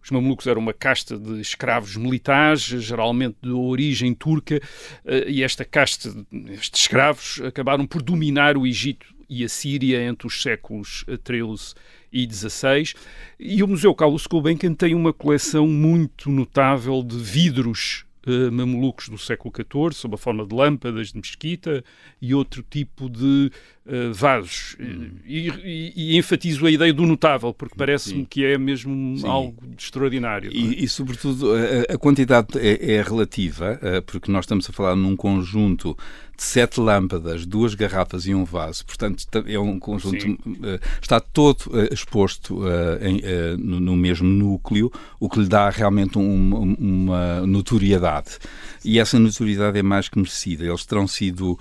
Os 0.04 0.10
mamelucos 0.10 0.48
eram 0.48 0.60
uma 0.60 0.74
casta 0.74 1.16
de 1.16 1.40
escravos 1.40 1.96
militares, 1.96 2.62
geralmente 2.62 3.38
de 3.44 3.52
origem 3.52 4.16
turca, 4.16 4.60
e 5.28 5.44
esta 5.44 5.64
casta, 5.64 6.12
estes 6.50 6.82
escravos, 6.82 7.40
acabaram 7.46 7.86
por 7.86 8.02
dominar 8.02 8.58
o 8.58 8.66
Egito 8.66 9.06
e 9.32 9.46
a 9.46 9.50
Síria 9.50 10.04
entre 10.04 10.28
os 10.28 10.42
séculos 10.42 11.06
XIII 11.08 11.74
e 12.12 12.28
XVI. 12.30 12.94
E 13.40 13.64
o 13.64 13.68
Museu 13.68 13.96
Carlos 13.96 14.28
Gulbenkian 14.28 14.74
tem 14.74 14.94
uma 14.94 15.14
coleção 15.14 15.66
muito 15.66 16.30
notável 16.30 17.02
de 17.02 17.18
vidros 17.18 18.04
uh, 18.28 18.52
mamelucos 18.52 19.08
do 19.08 19.18
século 19.18 19.54
XIV, 19.56 19.94
sob 19.94 20.16
a 20.16 20.18
forma 20.18 20.46
de 20.46 20.54
lâmpadas 20.54 21.14
de 21.14 21.18
mesquita 21.18 21.82
e 22.22 22.34
outro 22.34 22.62
tipo 22.70 23.10
de 23.10 23.50
uh, 23.86 24.14
vasos. 24.14 24.76
Hum. 24.80 25.12
E, 25.26 25.50
e, 25.50 25.94
e, 25.96 26.18
enfatizo 26.18 26.66
a 26.66 26.72
ideia 26.72 26.94
do 26.94 27.06
notável, 27.06 27.54
porque 27.54 27.76
parece-me 27.78 28.26
que 28.26 28.44
é 28.44 28.58
mesmo 28.58 29.18
Sim. 29.18 29.28
algo 29.28 29.64
extraordinário. 29.78 30.52
E, 30.54 30.76
é? 30.76 30.84
e, 30.84 30.88
sobretudo, 30.90 31.54
a, 31.54 31.94
a 31.94 31.98
quantidade 31.98 32.60
é, 32.60 32.96
é 32.96 33.02
relativa, 33.02 33.80
uh, 33.82 34.02
porque 34.02 34.30
nós 34.30 34.44
estamos 34.44 34.70
a 34.70 34.74
falar 34.74 34.96
num 34.96 35.16
conjunto 35.16 35.98
sete 36.44 36.80
lâmpadas, 36.80 37.46
duas 37.46 37.76
garrafas 37.76 38.26
e 38.26 38.34
um 38.34 38.44
vaso. 38.44 38.86
Portanto, 38.86 39.26
é 39.46 39.60
um 39.60 39.80
conjunto. 39.80 40.26
Uh, 40.26 40.80
está 41.02 41.20
todo 41.20 41.68
uh, 41.68 41.94
exposto 41.94 42.62
uh, 42.62 42.98
em, 43.02 43.22
no, 43.58 43.80
no, 43.80 43.96
mesmo 43.96 44.28
núcleo, 44.28 44.92
o 45.20 45.30
que 45.30 45.40
lhe 45.40 45.48
dá 45.48 45.70
realmente 45.70 46.18
um, 46.18 46.76
uma 46.80 47.42
notoriedade. 47.46 48.40
E 48.84 49.00
essa 49.00 49.20
notoriedade 49.20 49.78
é 49.78 49.84
mais 49.84 50.10
que 50.10 50.18
merecida. 50.18 50.66
Eles 50.66 50.86
terão 50.86 51.08
sido 51.08 51.58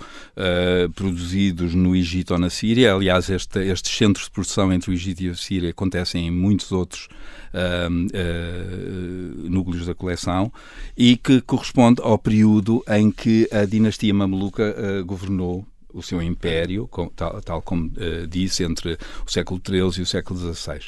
produzidos 0.95 1.73
no 1.75 1.95
Egito 1.95 2.33
ou 2.33 2.39
na 2.39 2.49
Síria. 2.49 2.93
Aliás, 2.93 3.29
este, 3.29 3.59
estes 3.59 3.95
centros 3.95 4.25
de 4.25 4.31
produção 4.31 4.73
entre 4.73 4.91
o 4.91 4.93
Egito 4.93 5.23
e 5.23 5.29
a 5.29 5.35
Síria 5.35 5.69
acontecem 5.69 6.27
em 6.27 6.31
muitos 6.31 6.71
outros 6.71 7.07
uh, 7.53 7.89
uh, 7.89 9.49
núcleos 9.49 9.85
da 9.85 9.95
coleção 9.95 10.51
e 10.97 11.17
que 11.17 11.41
corresponde 11.41 12.01
ao 12.01 12.17
período 12.17 12.83
em 12.87 13.11
que 13.11 13.47
a 13.51 13.65
dinastia 13.65 14.13
mameluca 14.13 14.75
uh, 14.75 15.05
governou 15.05 15.65
o 15.93 16.01
seu 16.01 16.21
império, 16.21 16.89
tal, 17.17 17.41
tal 17.41 17.61
como 17.61 17.91
disse, 18.29 18.63
entre 18.63 18.97
o 19.27 19.29
século 19.29 19.59
XIII 19.61 19.99
e 19.99 20.01
o 20.03 20.05
século 20.05 20.39
XVI. 20.39 20.79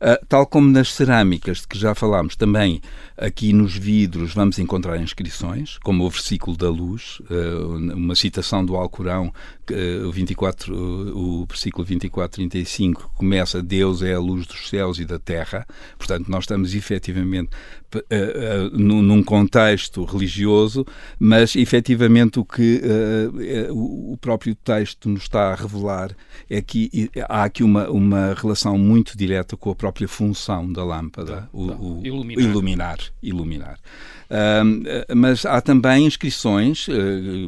Uh, 0.00 0.26
tal 0.28 0.46
como 0.46 0.68
nas 0.68 0.92
cerâmicas 0.92 1.58
de 1.58 1.68
que 1.68 1.78
já 1.78 1.94
falámos, 1.94 2.36
também 2.36 2.80
aqui 3.16 3.52
nos 3.52 3.76
vidros 3.76 4.34
vamos 4.34 4.58
encontrar 4.58 5.00
inscrições, 5.00 5.78
como 5.78 6.04
o 6.04 6.10
versículo 6.10 6.56
da 6.56 6.68
luz, 6.68 7.20
uh, 7.30 7.94
uma 7.94 8.14
citação 8.14 8.64
do 8.64 8.76
Alcorão, 8.76 9.32
uh, 9.70 10.06
o, 10.06 10.12
24, 10.12 10.74
o 11.16 11.46
versículo 11.46 11.84
24, 11.84 12.36
35, 12.36 13.12
começa 13.14 13.62
Deus 13.62 14.02
é 14.02 14.14
a 14.14 14.18
luz 14.18 14.46
dos 14.46 14.68
céus 14.68 14.98
e 14.98 15.04
da 15.04 15.18
terra. 15.18 15.66
Portanto, 15.96 16.28
nós 16.28 16.44
estamos 16.44 16.74
efetivamente 16.74 17.50
num 18.72 19.22
contexto 19.22 20.04
religioso, 20.04 20.84
mas 21.16 21.54
efetivamente 21.54 22.40
o 22.40 22.44
que 22.44 22.82
o 23.70 24.18
próprio 24.20 24.52
texto 24.56 25.08
nos 25.08 25.22
está 25.22 25.52
a 25.52 25.54
revelar 25.54 26.10
é 26.50 26.60
que 26.60 27.08
há 27.28 27.44
aqui 27.44 27.62
uma, 27.62 27.88
uma 27.88 28.34
relação 28.34 28.76
muito 28.76 29.16
direta 29.16 29.56
com 29.56 29.70
a 29.70 29.76
própria 29.84 30.08
função 30.08 30.72
da 30.72 30.82
lâmpada, 30.82 31.42
tá, 31.42 31.48
o, 31.52 31.68
tá. 31.68 31.76
o 31.76 32.00
iluminar. 32.02 32.42
iluminar. 32.42 32.98
iluminar. 33.22 33.78
Uh, 34.24 35.14
mas 35.14 35.44
há 35.44 35.60
também 35.60 36.06
inscrições 36.06 36.88
uh, 36.88 36.92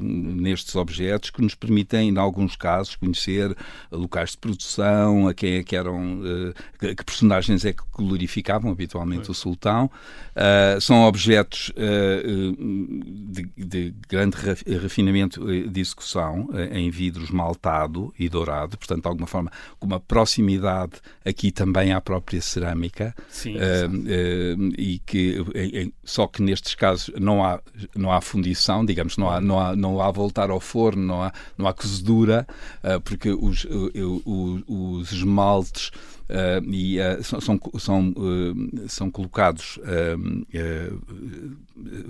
nestes 0.03 0.77
objetos 0.77 1.31
que 1.31 1.41
nos 1.41 1.55
permitem, 1.55 2.11
em 2.11 2.19
alguns 2.19 2.55
casos, 2.55 2.97
conhecer 2.97 3.57
locais 3.91 4.33
de 4.33 4.39
produção, 4.39 5.27
a 5.27 5.35
quem 5.35 5.55
é 5.55 5.63
que 5.63 5.75
eram, 5.75 6.21
uh, 6.21 6.55
que 6.79 7.05
personagens 7.05 7.65
é 7.65 7.73
que 7.73 7.83
glorificavam 7.93 8.71
habitualmente 8.71 9.31
o 9.31 9.35
sultão. 9.35 9.91
Ah, 10.39 10.79
são 10.81 11.03
objetos 11.05 11.73
de, 13.29 13.49
de, 13.57 13.95
grande 14.07 14.37
refinamento 14.67 15.47
de 15.47 15.81
execução 15.81 16.51
em 16.71 16.91
vidro 16.91 17.25
esmaltado 17.25 18.13
e 18.19 18.29
dourado, 18.29 18.77
portanto, 18.77 19.03
de 19.03 19.09
alguma 19.09 19.27
forma, 19.27 19.51
com 19.81 19.87
uma 19.87 19.99
proximidade 19.99 20.93
aqui 21.25 21.51
também 21.51 21.93
à 21.93 22.03
própria 22.03 22.26
cerâmica. 22.41 23.15
Sim, 23.29 23.57
e 24.77 24.99
que, 25.01 25.45
só 26.05 26.27
que 26.27 26.43
nestes 26.43 26.75
casos 26.75 27.11
não 27.19 27.45
há, 27.45 27.61
não 27.95 28.13
há 28.13 28.21
fundição, 28.21 28.85
digamos, 28.85 29.17
não 29.17 29.31
há, 29.31 29.41
não 29.41 29.61
há, 29.61 29.77
não 29.77 30.01
há 30.01 30.11
voltar 30.11 30.51
ao 30.51 30.61
forno, 30.61 31.03
não 31.03 31.23
há, 31.23 31.33
não 31.57 31.67
há 31.67 31.73
cozedura, 31.73 32.47
uh, 32.83 33.01
porque 33.01 33.31
os, 33.31 33.65
uh, 33.65 34.23
os, 34.25 34.63
os 34.67 35.13
esmaltes 35.13 35.91
Uh, 35.91 36.16
e 36.67 36.99
uh, 36.99 37.23
são, 37.23 37.61
são, 37.79 38.09
uh, 38.11 38.89
são 38.89 39.11
colocados 39.11 39.79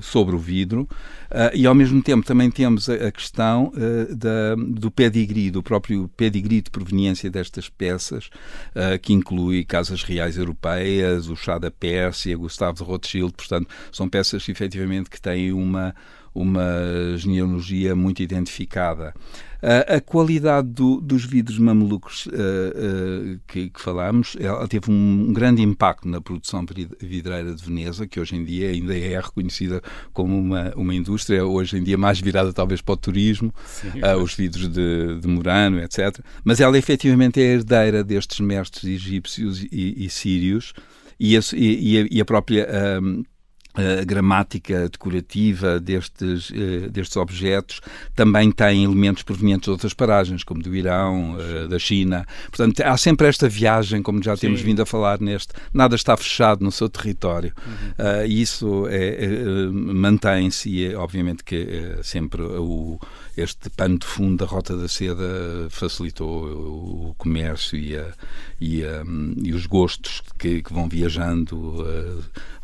sobre 0.01 0.35
o 0.35 0.39
vidro. 0.39 0.89
E 1.55 1.67
ao 1.67 1.75
mesmo 1.75 2.03
tempo 2.03 2.25
também 2.25 2.51
temos 2.51 2.89
a, 2.89 2.95
a 2.95 3.13
questão 3.13 3.73
da, 4.11 4.55
do 4.57 4.91
pedigree, 4.91 5.51
do 5.51 5.63
próprio 5.63 6.09
pedigree 6.17 6.63
de 6.63 6.71
proveniência 6.71 7.31
destas 7.31 7.69
peças, 7.69 8.31
que 9.03 9.13
inclui 9.13 9.65
casas 9.65 10.03
reais 10.03 10.37
europeias, 10.37 11.29
o 11.29 11.37
chá 11.37 11.59
da 11.59 11.71
Pérsia, 11.71 12.37
Gustavo 12.37 12.79
de 12.79 12.85
Rothschild, 12.85 13.33
portanto 13.33 13.69
são 13.93 14.09
peças 14.09 14.49
efetivamente 14.49 15.11
que 15.11 15.21
têm 15.21 15.53
uma 15.53 15.95
uma 16.37 17.17
genealogia 17.17 17.97
muito 17.97 18.23
identificada. 18.23 19.15
Uh, 19.57 19.97
a 19.97 20.01
qualidade 20.01 20.69
do, 20.69 21.01
dos 21.01 21.25
vidros 21.25 21.59
mamelucos 21.59 22.27
uh, 22.27 22.31
uh, 22.31 23.41
que, 23.49 23.71
que 23.71 23.81
falámos, 23.81 24.37
ela 24.39 24.69
teve 24.69 24.91
um, 24.91 25.27
um, 25.29 25.33
grande 25.33 25.63
impacto 25.63 26.07
na 26.07 26.21
produção 26.21 26.65
vidreira 27.01 27.55
de 27.55 27.65
Veneza, 27.65 28.07
que 28.07 28.21
hoje 28.21 28.37
em 28.37 28.45
dia 28.45 28.69
ainda 28.69 28.97
é 28.97 29.19
reconhecida 29.19 29.83
como 30.13 30.39
uma, 30.39 30.73
uma 30.77 30.95
indústria, 30.95 31.45
hoje 31.45 31.79
em 31.79 31.83
dia 31.83 31.97
mais 31.97 32.21
virada 32.21 32.53
talvez 32.53 32.83
para 32.83 32.93
o 32.93 32.97
turismo, 32.97 33.53
Sim, 33.65 33.89
os 34.23 34.35
vidros 34.35 34.69
de, 34.69 35.19
de 35.21 35.27
Murano, 35.27 35.81
etc. 35.81 36.21
Mas 36.45 36.61
ela 36.61 36.77
efetivamente 36.77 37.41
é 37.41 37.55
herdeira 37.55 38.05
destes 38.05 38.41
mestres 38.41 38.85
egípcios 38.85 39.63
e, 39.73 40.05
e 40.05 40.11
sírios 40.11 40.75
e, 41.19 41.35
esse, 41.35 41.57
e, 41.57 42.07
e, 42.11 42.21
a, 42.21 42.25
própria 42.25 42.69
a 43.77 44.05
gramática 44.05 44.89
decorativa 44.89 45.79
destes, 45.79 46.51
uh, 46.51 46.91
destes 46.91 47.17
objetos 47.17 47.81
também 48.15 48.51
tem 48.51 48.85
elementos 48.85 49.23
provenientes 49.23 49.65
de 49.67 49.71
outras 49.71 49.93
paragens, 49.93 50.43
como 50.43 50.63
do 50.63 50.75
Irão, 50.75 51.37
uh, 51.37 51.69
da 51.69 51.79
China. 51.79 52.27
Portanto, 52.47 52.81
há 52.81 52.97
sempre 52.97 53.29
esta 53.29 53.49
viagem, 53.49 54.03
como 54.03 54.23
já 54.23 54.35
Sim. 54.35 54.43
temos 54.43 54.61
vindo 54.63 54.81
a 54.81 54.87
falar 54.87 55.21
neste, 55.21 55.53
nada 55.73 55.95
está 55.95 56.17
fechado 56.17 56.65
no 56.65 56.73
seu 56.73 56.89
território. 56.89 57.53
Uhum. 57.67 58.23
Uh, 58.23 58.27
isso 58.27 58.87
é, 58.89 59.25
é, 59.25 59.67
mantém-se 59.71 60.71
e, 60.71 60.87
é, 60.87 60.97
obviamente, 60.97 61.45
que 61.45 61.97
sempre 62.03 62.43
o, 62.43 62.99
este 63.37 63.69
pano 63.71 63.99
de 63.99 64.07
fundo 64.07 64.45
da 64.45 64.51
Rota 64.51 64.77
da 64.77 64.89
Seda 64.89 65.69
facilitou 65.69 66.47
o, 66.47 67.11
o 67.11 67.15
comércio 67.15 67.79
e, 67.79 67.97
a, 67.97 68.07
e, 68.61 68.85
a, 68.85 69.03
e, 69.43 69.53
os 69.53 69.67
gostos 69.67 70.23
que, 70.39 70.63
que 70.63 70.73
vão 70.73 70.89
viajando 70.89 71.85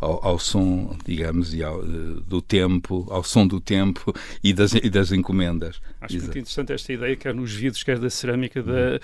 ao, 0.01 0.27
ao 0.27 0.39
som 0.39 0.97
digamos, 1.05 1.55
e 1.55 1.63
ao, 1.63 1.83
do 1.83 2.41
tempo, 2.41 3.07
ao 3.11 3.23
som 3.23 3.47
do 3.47 3.61
tempo 3.61 4.15
e 4.43 4.53
das, 4.53 4.75
e 4.75 4.89
das 4.89 5.13
encomendas. 5.13 5.81
Acho 6.01 6.17
Exato. 6.17 6.27
muito 6.27 6.39
interessante 6.39 6.73
esta 6.73 6.93
ideia, 6.93 7.17
quer 7.17 7.35
nos 7.35 7.53
vidros, 7.53 7.83
quer 7.83 7.99
da 7.99 8.11
cerâmica, 8.11 8.63
da, 8.63 9.01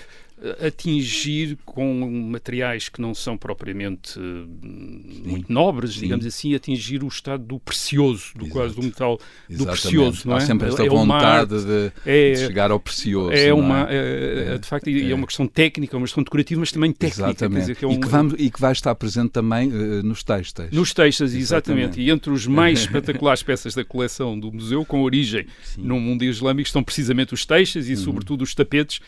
atingir 0.64 1.58
com 1.64 1.92
materiais 2.30 2.88
que 2.88 3.00
não 3.00 3.14
são 3.14 3.36
propriamente 3.36 4.12
Sim. 4.12 5.22
muito 5.24 5.52
nobres, 5.52 5.94
Sim. 5.94 6.00
digamos 6.02 6.26
assim, 6.26 6.54
atingir 6.54 7.02
o 7.02 7.08
estado 7.08 7.44
do 7.44 7.58
precioso, 7.58 8.32
do 8.36 8.48
quase 8.48 8.74
do 8.74 8.82
metal 8.82 9.18
do 9.48 9.66
precioso, 9.66 10.28
não 10.28 10.34
é? 10.34 10.38
Há 10.38 10.40
sempre 10.40 10.68
esta 10.68 10.84
é 10.84 10.88
vontade 10.88 11.64
de, 11.64 11.92
é, 12.06 12.32
de, 12.32 12.38
chegar 12.38 12.70
ao 12.70 12.78
precioso. 12.78 13.32
É 13.32 13.52
uma, 13.52 13.88
é? 13.90 14.54
é, 14.54 14.58
de 14.58 14.66
facto, 14.66 14.88
é, 14.88 15.14
uma 15.14 15.26
questão 15.26 15.46
técnica, 15.46 15.96
uma 15.96 16.06
questão 16.06 16.22
decorativa, 16.22 16.60
mas 16.60 16.70
também 16.70 16.92
técnica. 16.92 17.30
Exatamente. 17.30 17.60
Dizer, 17.60 17.76
que 17.76 17.86
um, 17.86 17.92
e, 17.92 17.98
que 17.98 18.08
vamos, 18.08 18.34
e 18.38 18.50
que 18.50 18.60
vai 18.60 18.72
estar 18.72 18.94
presente 18.94 19.30
também 19.30 19.68
uh, 19.68 20.02
nos 20.02 20.22
textos. 20.22 20.70
Nos 20.70 20.92
textos, 20.94 21.34
exatamente. 21.34 21.42
exatamente. 21.42 22.00
E 22.00 22.10
entre 22.10 22.30
os 22.30 22.46
mais 22.46 22.80
espetaculares 22.86 23.42
peças 23.42 23.74
da 23.74 23.84
coleção 23.84 24.38
do 24.38 24.52
museu, 24.52 24.84
com 24.84 25.02
origem 25.02 25.46
Sim. 25.62 25.82
no 25.82 25.98
mundo 25.98 26.22
islâmico, 26.22 26.66
estão 26.66 26.82
precisamente 26.82 27.34
os 27.34 27.44
textos 27.44 27.88
e, 27.88 27.92
uhum. 27.92 27.98
sobretudo, 27.98 28.42
os 28.42 28.54
tapetes 28.54 29.00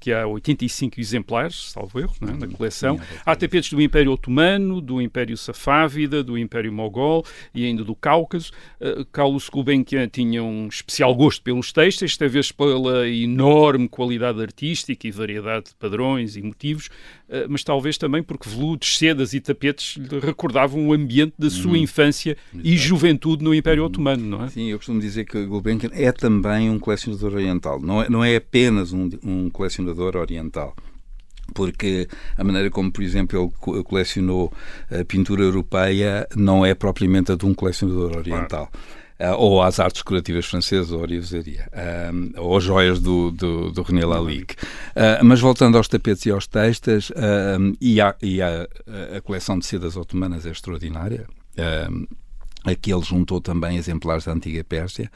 que 0.00 0.12
há 0.12 0.26
85 0.26 1.00
exemplares, 1.00 1.70
salvo 1.70 1.98
erro, 1.98 2.14
é? 2.22 2.32
na 2.32 2.46
coleção. 2.46 3.00
Há 3.24 3.34
tapetes 3.34 3.70
do 3.70 3.80
Império 3.80 4.12
Otomano, 4.12 4.80
do 4.80 5.00
Império 5.00 5.36
Safávida, 5.36 6.22
do 6.22 6.38
Império 6.38 6.72
Mogol 6.72 7.24
e 7.54 7.64
ainda 7.64 7.84
do 7.84 7.94
Cáucaso. 7.94 8.52
Uh, 8.80 9.04
Carlos 9.06 9.48
Gulbenkian 9.48 10.08
tinha 10.08 10.42
um 10.42 10.68
especial 10.68 11.14
gosto 11.14 11.42
pelos 11.42 11.72
textos, 11.72 12.02
esta 12.02 12.28
vez 12.28 12.52
pela 12.52 13.08
enorme 13.08 13.88
qualidade 13.88 14.40
artística 14.40 15.06
e 15.06 15.10
variedade 15.10 15.66
de 15.66 15.74
padrões 15.74 16.36
e 16.36 16.42
motivos, 16.42 16.88
mas 17.48 17.62
talvez 17.62 17.98
também 17.98 18.22
porque 18.22 18.48
veludos, 18.48 18.96
sedas 18.96 19.32
e 19.32 19.40
tapetes 19.40 19.96
lhe 19.96 20.18
recordavam 20.18 20.88
o 20.88 20.92
ambiente 20.92 21.34
da 21.38 21.50
sua 21.50 21.72
uhum. 21.72 21.76
infância 21.76 22.36
Exato. 22.52 22.66
e 22.66 22.76
juventude 22.76 23.44
no 23.44 23.54
Império. 23.54 23.84
Otomano, 23.84 24.24
não 24.24 24.44
é? 24.44 24.48
Sim, 24.48 24.70
eu 24.70 24.78
costumo 24.78 25.00
dizer 25.00 25.24
que 25.24 25.44
Gulbenkian 25.44 25.90
é 25.92 26.10
também 26.10 26.70
um 26.70 26.78
colecionador 26.78 27.34
oriental, 27.34 27.80
não 27.80 28.02
é, 28.02 28.08
não 28.08 28.24
é 28.24 28.36
apenas 28.36 28.92
um, 28.92 29.08
um 29.22 29.50
colecionador 29.50 30.16
oriental 30.16 30.74
porque 31.54 32.06
a 32.36 32.44
maneira 32.44 32.70
como, 32.70 32.92
por 32.92 33.02
exemplo, 33.02 33.52
ele 33.66 33.82
colecionou 33.82 34.52
a 34.90 35.04
pintura 35.04 35.42
europeia 35.42 36.28
não 36.36 36.64
é 36.64 36.74
propriamente 36.74 37.32
a 37.32 37.36
de 37.36 37.46
um 37.46 37.54
colecionador 37.54 38.16
oriental. 38.18 38.70
Uh, 39.20 39.34
ou 39.36 39.60
às 39.60 39.80
artes 39.80 40.00
decorativas 40.00 40.46
francesas, 40.46 40.92
ou 40.92 41.00
orivesaria, 41.00 41.68
uh, 41.72 42.40
ou 42.40 42.56
as 42.56 42.62
joias 42.62 43.00
do, 43.00 43.32
do, 43.32 43.72
do 43.72 43.82
René 43.82 44.06
Lalique. 44.06 44.54
Uh, 44.94 45.24
mas 45.24 45.40
voltando 45.40 45.76
aos 45.76 45.88
tapetes 45.88 46.24
e 46.26 46.30
aos 46.30 46.46
textas, 46.46 47.10
e, 47.80 48.00
a, 48.00 48.14
e 48.22 48.40
a, 48.40 48.68
a, 49.16 49.20
coleção 49.20 49.58
de 49.58 49.66
sedas 49.66 49.96
otomanas 49.96 50.46
é 50.46 50.50
extraordinária. 50.50 51.26
Aqui 52.64 52.92
ele 52.92 53.02
juntou 53.02 53.40
também 53.40 53.76
exemplares 53.76 54.24
da 54.24 54.32
antiga 54.32 54.62
Pérsia 54.64 55.10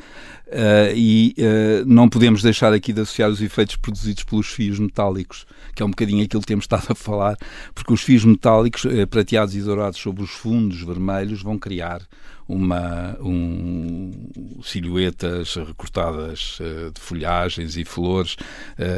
uh, 0.47 0.94
e 0.94 1.35
uh, 1.38 1.85
não 1.85 2.09
podemos 2.09 2.40
deixar 2.40 2.73
aqui 2.73 2.92
de 2.92 3.00
associar 3.00 3.28
os 3.28 3.42
efeitos 3.42 3.76
produzidos 3.76 4.23
pelos 4.23 4.47
fios 4.47 4.78
metálicos, 4.78 5.44
que 5.75 5.82
é 5.82 5.87
um 5.87 5.90
bocadinho 5.90 6.25
aquilo 6.25 6.40
que 6.40 6.47
temos 6.47 6.64
estado 6.64 6.87
a 6.90 6.94
falar, 6.94 7.37
porque 7.75 7.92
os 7.92 8.00
fios 8.00 8.25
metálicos 8.25 8.85
uh, 8.85 9.06
prateados 9.09 9.56
e 9.56 9.61
dourados 9.61 9.99
sobre 9.99 10.23
os 10.23 10.30
fundos 10.30 10.82
vermelhos 10.82 11.42
vão 11.42 11.59
criar 11.59 12.00
uma 12.49 13.16
um, 13.20 14.11
silhuetas 14.62 15.56
recortadas 15.56 16.58
de 16.94 17.00
folhagens 17.00 17.76
e 17.76 17.84
flores 17.84 18.37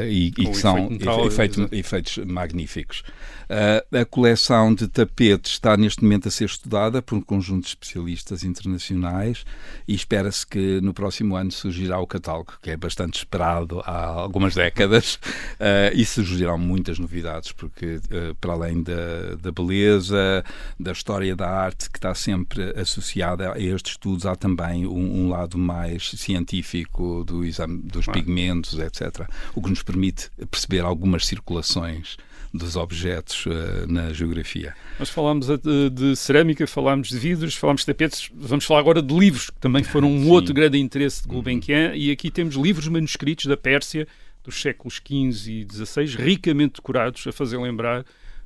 e, 0.09 0.29
e 0.29 0.31
que 0.31 0.55
são 0.55 0.89
efeito, 1.27 1.69
efeitos 1.73 2.19
magníficos. 2.19 3.03
Uh, 3.45 3.99
a 3.99 4.05
coleção 4.07 4.75
de 4.75 4.89
tapetes 4.89 5.53
está 5.53 5.77
neste 5.77 6.03
momento 6.03 6.29
a 6.29 6.31
ser 6.31 6.47
estudada 6.47 7.03
por 7.03 7.17
um 7.17 7.21
conjunto 7.21 7.65
de 7.65 7.69
especialistas 7.69 8.43
internacionais 8.43 9.45
e 9.87 9.95
espera-se 9.95 10.47
que 10.47 10.81
no 10.81 10.95
próximo 10.95 11.37
ano 11.37 11.51
surgirá 11.51 11.99
o 11.99 12.07
catálogo, 12.07 12.55
que 12.63 12.71
é 12.71 12.77
bastante 12.77 13.19
esperado 13.19 13.81
há 13.85 14.07
algumas 14.07 14.55
décadas, 14.57 15.15
uh, 15.15 15.95
e 15.95 16.05
surgirão 16.07 16.57
muitas 16.57 16.99
novidades, 16.99 17.53
porque 17.53 17.97
uh, 17.97 18.35
para 18.41 18.53
além 18.55 18.83
da, 18.83 19.35
da 19.41 19.53
beleza, 19.53 20.43
da 20.81 20.93
história 20.93 21.37
da 21.37 21.49
arte 21.49 21.91
que 21.91 21.99
está 21.99 22.15
sempre 22.15 22.73
associada 22.79 23.34
a 23.41 23.59
estes 23.59 23.93
estudos, 23.93 24.27
há 24.27 24.35
também 24.37 24.87
um, 24.87 25.25
um 25.25 25.29
lado 25.29 25.59
mais 25.59 26.11
científico 26.11 27.25
do 27.25 27.45
exame 27.45 27.83
dos 27.83 28.07
pigmentos, 28.07 28.79
etc., 28.79 29.29
o 29.55 29.63
que 29.63 29.71
nos 29.71 29.83
permite 29.83 30.31
perceber 30.51 30.81
algumas 30.81 31.27
circulações 31.27 32.17
dos 32.55 32.77
objetos 32.77 33.47
uh, 33.47 33.51
na 33.89 34.13
geografia. 34.13 34.75
Nós 34.99 35.11
falámos 35.11 35.49
de, 35.49 35.91
de, 35.91 36.15
cerâmica, 36.15 36.65
falámos 36.67 37.09
de 37.09 37.19
vidros, 37.19 37.57
falámos 37.57 37.83
de 37.83 37.87
tapetes, 37.87 38.31
vamos 38.33 38.65
falar 38.65 38.79
agora 38.79 39.03
de 39.03 39.13
livros, 39.13 39.51
que 39.51 39.59
também 39.59 39.83
foram 39.83 40.09
um 40.11 40.23
Sim. 40.23 40.31
outro 40.31 40.55
grande 40.55 40.79
interesse 40.79 41.23
de 41.23 41.29
Gulbenkian, 41.29 41.89
uhum. 41.89 41.97
e 41.97 42.13
aqui 42.13 42.31
temos 42.31 42.55
livros 42.55 42.87
manuscritos 42.87 43.47
da 43.47 43.57
Pérsia 43.57 44.07
dos 44.45 44.61
séculos 44.61 44.97
XV 45.05 45.51
e 45.51 45.67
XVI, 45.69 46.17
ricamente 46.17 46.75
decorados, 46.75 47.27
a 47.27 47.33
fazer 47.33 47.59
lembrar 47.59 48.05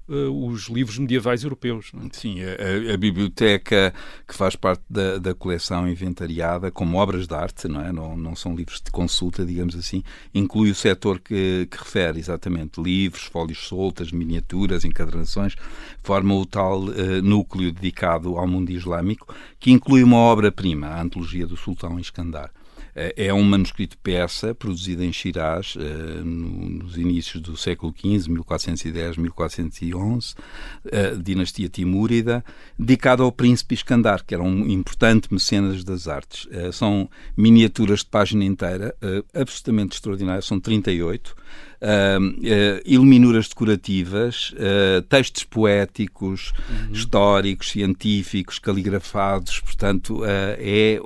os 0.09 0.69
livros 0.69 0.99
medievais 0.99 1.45
europeus. 1.45 1.93
É? 1.95 2.09
Sim, 2.13 2.39
a, 2.43 2.95
a, 2.95 2.97
biblioteca 2.97 3.93
que 4.27 4.35
faz 4.35 4.57
parte 4.57 4.83
da, 4.89 5.19
da, 5.19 5.35
coleção 5.35 5.89
inventariada 5.89 6.71
como 6.71 6.97
obras 6.99 7.27
de 7.27 7.35
arte, 7.35 7.69
não 7.69 7.81
é? 7.81 7.93
Não, 7.93 8.17
não 8.17 8.35
são 8.35 8.55
livros 8.55 8.81
de 8.81 8.91
consulta, 8.91 9.45
digamos 9.45 9.77
assim, 9.77 10.03
inclui 10.35 10.71
o 10.71 10.75
setor 10.75 11.21
que, 11.21 11.69
que 11.71 11.77
refere 11.77 12.19
exatamente 12.19 12.81
livros, 12.81 13.25
fólios 13.25 13.67
soltas, 13.67 14.11
miniaturas, 14.11 14.85
encadernações, 14.85 15.55
forma 16.03 16.35
o 16.35 16.47
tal 16.47 16.85
uh, 16.85 17.23
núcleo 17.23 17.71
dedicado 17.71 18.37
ao 18.37 18.47
mundo 18.47 18.71
islâmico, 18.71 19.35
que 19.61 19.71
inclui 19.71 20.03
uma 20.03 20.17
obra-prima, 20.17 20.87
a 20.89 21.03
Antologia 21.03 21.47
do 21.47 21.57
Sultão 21.57 21.99
Iskandar. 21.99 22.51
Eh, 22.99 23.29
é 23.29 23.33
um 23.33 23.45
manuscrito 23.45 23.97
persa 23.99 24.53
produzido 24.53 25.05
em 25.05 25.13
Shiraz 25.13 25.77
uh, 25.77 26.25
nos 26.25 26.97
inícios 26.97 27.41
do 27.41 27.57
século 27.57 27.95
XV, 27.97 28.29
1410-1411, 28.33 30.35
uh, 30.35 31.23
dinastia 31.23 31.69
Timúrida, 31.69 32.45
dedicado 32.77 33.23
ao 33.23 33.31
príncipe 33.31 33.77
Iskandar, 33.77 34.25
que 34.27 34.35
era 34.35 34.43
um 34.43 34.67
importante 34.67 35.33
mecenas 35.33 35.85
das 35.85 36.09
artes. 36.09 36.47
Uh, 36.47 36.73
são 36.73 37.09
miniaturas 37.37 38.01
de 38.01 38.07
página 38.07 38.45
inteira, 38.45 38.93
absolutamente 39.33 39.95
extraordinárias, 39.95 40.47
são 40.47 40.59
38 40.59 41.37
uh, 41.83 42.81
iluminuras 42.85 43.49
decorativas, 43.49 44.53
uh, 44.53 45.03
textos 45.03 45.45
poéticos, 45.45 46.53
uhum. 46.69 46.93
históricos, 46.93 47.71
científicos, 47.71 48.59
caligrafados, 48.59 49.61
portanto, 49.61 50.23
é 50.27 51.01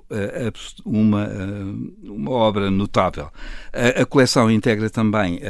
uma, 0.84 1.28
uma 2.02 2.30
obra 2.30 2.70
notável. 2.70 3.30
a 3.72 4.04
coleção 4.06 4.50
integra 4.50 4.88
também 4.88 5.40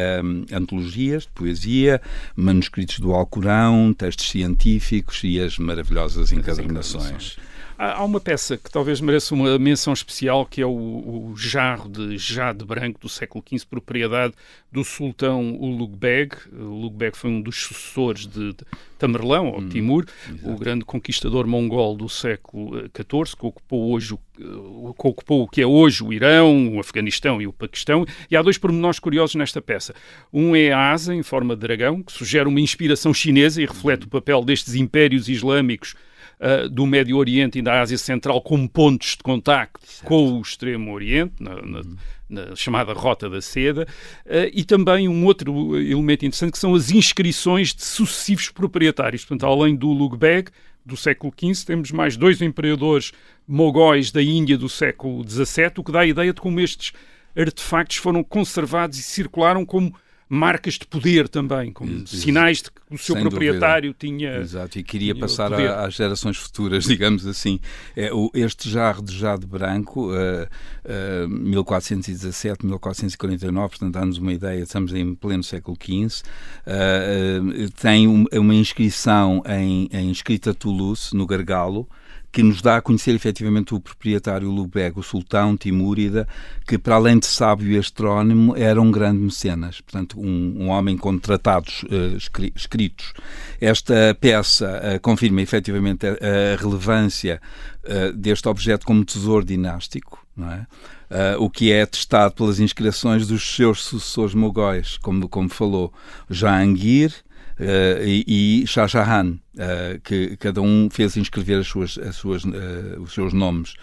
antologias 0.53 1.25
de 1.25 1.29
poesia, 1.31 2.01
manuscritos 2.37 2.99
do 2.99 3.13
Alcorão, 3.13 3.95
textos 3.97 4.29
científicos 4.31 5.21
e 5.25 5.41
as 5.41 5.59
maravilhosas 5.59 6.33
encadernações. 6.33 7.37
Há 7.85 8.05
uma 8.05 8.21
peça 8.21 8.57
que 8.57 8.71
talvez 8.71 9.01
mereça 9.01 9.35
uma 9.35 9.59
menção 9.59 9.93
especial, 9.93 10.47
que 10.47 10.63
é 10.63 10.65
o, 10.65 10.71
o 10.71 11.35
jarro 11.37 11.89
de 11.89 12.17
jade 12.17 12.65
branco 12.65 13.01
do 13.01 13.09
século 13.09 13.43
XV, 13.45 13.67
propriedade 13.69 14.35
do 14.71 14.85
sultão 14.85 15.57
Ulugh-Beg. 15.57 16.37
Ulugh-Beg 16.53 17.19
foi 17.19 17.31
um 17.31 17.43
dos 17.43 17.61
sucessores 17.61 18.25
de, 18.25 18.53
de 18.53 18.65
Tamerlão, 18.97 19.49
ou 19.49 19.59
hum, 19.59 19.69
Timur, 19.69 20.05
exato. 20.29 20.49
o 20.49 20.57
grande 20.57 20.85
conquistador 20.85 21.45
mongol 21.45 21.97
do 21.97 22.09
século 22.09 22.83
XIV, 22.83 23.37
que 23.37 23.47
ocupou 23.47 23.91
hoje 23.91 24.15
o, 24.15 24.95
que 24.95 25.09
ocupou 25.09 25.43
o 25.43 25.49
que 25.49 25.61
é 25.61 25.67
hoje 25.67 26.05
o 26.05 26.13
Irão, 26.13 26.77
o 26.77 26.79
Afeganistão 26.79 27.43
e 27.43 27.49
o 27.49 27.53
Paquistão. 27.53 28.07
E 28.31 28.37
há 28.37 28.43
dois 28.43 28.59
pormenores 28.59 29.01
curiosos 29.01 29.35
nesta 29.35 29.61
peça. 29.61 29.93
Um 30.33 30.55
é 30.55 30.71
a 30.71 30.93
asa 30.93 31.13
em 31.13 31.23
forma 31.25 31.57
de 31.57 31.63
dragão, 31.63 32.01
que 32.01 32.13
sugere 32.13 32.49
uma 32.49 32.61
inspiração 32.61 33.13
chinesa 33.13 33.61
e 33.61 33.67
reflete 33.67 34.07
o 34.07 34.09
papel 34.09 34.45
destes 34.45 34.77
impérios 34.77 35.29
islâmicos 35.29 35.97
uh, 36.43 36.69
do 36.69 36.85
Médio 36.85 37.17
Oriente 37.17 37.59
e 37.59 37.63
da 37.63 37.81
Ásia 37.81 37.97
Central 37.97 38.43
como 38.43 38.69
pontos 38.69 39.17
de 39.17 39.23
contacto 39.23 39.81
certo. 39.87 40.09
com 40.09 40.39
o 40.39 40.43
Extremo 40.43 40.93
Oriente, 40.93 41.35
na, 41.41 41.55
na, 41.63 41.83
na 42.29 42.57
chamada 42.57 42.93
Rota 42.93 43.31
da 43.31 43.41
Seda, 43.41 43.87
uh, 44.27 44.51
e 44.53 44.65
também 44.65 45.09
um 45.09 45.25
outro 45.25 45.77
elemento 45.77 46.27
interessante 46.27 46.53
que 46.53 46.59
são 46.59 46.75
as 46.75 46.91
inscrições 46.91 47.73
de 47.75 47.85
sucessivos 47.85 48.51
proprietários. 48.51 49.25
Portanto, 49.25 49.47
além 49.47 49.77
do 49.77 49.89
Lugbeg, 49.89 50.51
do 50.85 50.97
século 50.97 51.33
XV, 51.33 51.65
temos 51.65 51.93
mais 51.93 52.17
dois 52.17 52.43
imperadores 52.43 53.13
mogóis 53.47 54.11
da 54.11 54.23
Índia 54.23 54.59
do 54.59 54.69
século 54.69 55.23
XVII, 55.29 55.73
o 55.79 55.85
que 55.85 55.93
dá 55.93 56.01
a 56.01 56.07
ideia 56.07 56.33
de 56.33 56.41
como 56.41 56.59
estes 56.61 56.93
artefactos 57.37 57.97
foram 57.97 58.23
conservados 58.23 58.99
e 58.99 59.03
circularam 59.03 59.65
como 59.65 59.95
marcas 60.29 60.75
de 60.75 60.87
poder 60.87 61.29
também, 61.29 61.73
como 61.73 61.91
Isso. 61.91 62.17
sinais 62.17 62.59
de 62.59 62.71
que 62.71 62.81
o 62.91 62.99
seu 62.99 63.15
proprietário 63.17 63.93
dúvida. 63.93 64.19
tinha. 64.19 64.37
Exato, 64.39 64.79
e 64.79 64.83
queria 64.83 65.15
passar 65.15 65.53
a, 65.53 65.85
às 65.85 65.95
gerações 65.95 66.37
futuras, 66.37 66.85
digamos 66.89 67.27
assim. 67.27 67.61
É, 67.95 68.13
o, 68.13 68.31
este 68.35 68.69
jarro 68.71 69.03
de 69.03 69.17
jade 69.17 69.47
branco, 69.47 70.11
uh, 70.11 70.15
uh, 70.15 71.29
1417, 71.29 72.65
1449, 72.65 73.69
portanto, 73.69 73.93
dá-nos 73.93 74.19
uma 74.19 74.33
ideia, 74.33 74.63
estamos 74.63 74.95
em 74.95 75.15
pleno 75.15 75.43
século 75.43 75.77
XV, 75.77 76.23
uh, 76.67 77.71
tem 77.81 78.09
um, 78.09 78.25
uma 78.33 78.55
inscrição 78.55 79.43
em, 79.47 79.89
em 79.93 80.11
escrita 80.11 80.55
Toulouse, 80.55 81.15
no 81.15 81.27
Gargalo 81.27 81.89
que 82.33 82.43
nos 82.43 82.63
dá 82.63 82.79
a 82.79 82.81
conhecer 82.81 83.15
efetivamente 83.15 83.75
o 83.75 83.81
proprietário 83.81 84.51
Lubeg, 84.51 84.99
o 84.99 85.03
sultão 85.03 85.55
Timúrida, 85.55 86.27
que 86.67 86.79
para 86.79 86.95
além 86.95 87.19
de 87.19 87.27
sábio 87.27 87.71
e 87.71 87.79
astrónomo 87.79 88.57
era 88.57 88.81
um 88.81 88.91
grande 88.91 89.19
mecenas, 89.19 89.83
portanto 89.83 90.19
um, 90.19 90.63
um 90.63 90.69
homem 90.69 90.97
com 90.97 91.19
tratados 91.19 91.83
uh, 91.85 92.17
escritos. 92.57 93.13
Esta 93.61 94.17
peça 94.19 94.81
uh, 94.97 95.01
confirma 95.01 95.43
efetivamente 95.43 96.07
a, 96.07 96.13
a 96.13 96.57
relevância 96.59 97.39
uh, 97.85 98.13
deste 98.17 98.49
objeto 98.49 98.87
como 98.87 99.05
tesouro 99.05 99.45
dinástico, 99.45 100.27
não 100.35 100.51
é? 100.51 100.67
Uh, 101.13 101.45
o 101.45 101.51
que 101.51 101.71
é 101.71 101.83
atestado 101.83 102.33
pelas 102.33 102.59
inscrições 102.59 103.27
dos 103.27 103.55
seus 103.55 103.85
sucessores 103.85 104.35
mogóis, 104.35 104.97
como, 104.97 105.29
como 105.29 105.51
falou 105.51 105.93
Jahangir, 106.31 107.13
Uh, 107.61 108.03
e, 108.05 108.63
e 108.63 108.67
Shah 108.67 108.87
Jahan, 108.87 109.33
uh, 109.55 110.01
que 110.03 110.37
cada 110.37 110.61
um 110.63 110.89
fez 110.91 111.17
inscrever 111.17 111.61
as 111.61 111.67
suas, 111.67 111.99
as 111.99 112.17
suas, 112.17 112.45
uh, 112.45 113.01
os 113.01 113.13
seus 113.13 113.33
nomes. 113.33 113.75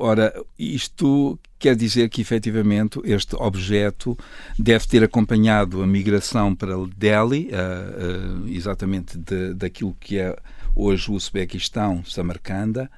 ora, 0.00 0.32
isto 0.58 1.38
quer 1.58 1.76
dizer 1.76 2.08
que, 2.08 2.22
efetivamente, 2.22 3.00
este 3.04 3.36
objeto 3.36 4.16
deve 4.58 4.86
ter 4.86 5.04
acompanhado 5.04 5.82
a 5.82 5.86
migração 5.86 6.54
para 6.54 6.74
Delhi, 6.96 7.50
exatamente 8.48 9.18
de, 9.18 9.52
daquilo 9.52 9.94
que 10.00 10.18
é 10.18 10.34
hoje 10.74 11.10
o 11.10 11.14
Uzbequistão, 11.14 12.02
Samarcanda, 12.04 12.90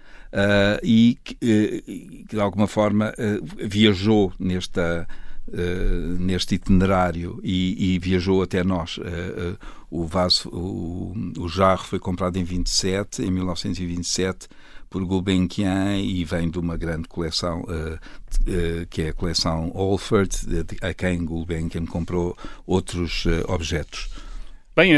e 0.82 1.18
que, 1.24 2.24
de 2.28 2.40
alguma 2.40 2.68
forma, 2.68 3.12
viajou 3.58 4.32
nesta 4.38 5.08
Uh, 5.48 6.16
neste 6.20 6.54
itinerário 6.54 7.40
e, 7.42 7.94
e, 7.94 7.98
viajou 7.98 8.42
até 8.42 8.62
nós. 8.62 8.96
Uh, 8.98 9.58
o 9.90 10.06
vaso, 10.06 10.48
o, 10.48 11.12
o, 11.36 11.48
jarro 11.48 11.84
foi 11.84 11.98
comprado 11.98 12.36
em 12.36 12.44
27, 12.44 13.22
em 13.22 13.30
1927, 13.30 14.48
por 14.88 15.04
Gulbenkian 15.04 15.98
e 15.98 16.24
vem 16.24 16.48
de 16.48 16.60
uma 16.60 16.76
grande 16.76 17.08
coleção, 17.08 17.64
que 18.88 19.02
é 19.02 19.08
a 19.08 19.12
coleção 19.12 19.72
Olfert, 19.74 20.30
a 20.80 20.94
quem 20.94 21.24
Gulbenkian 21.24 21.86
comprou 21.86 22.36
outros 22.66 23.24
objetos. 23.48 24.10
Bem, 24.74 24.94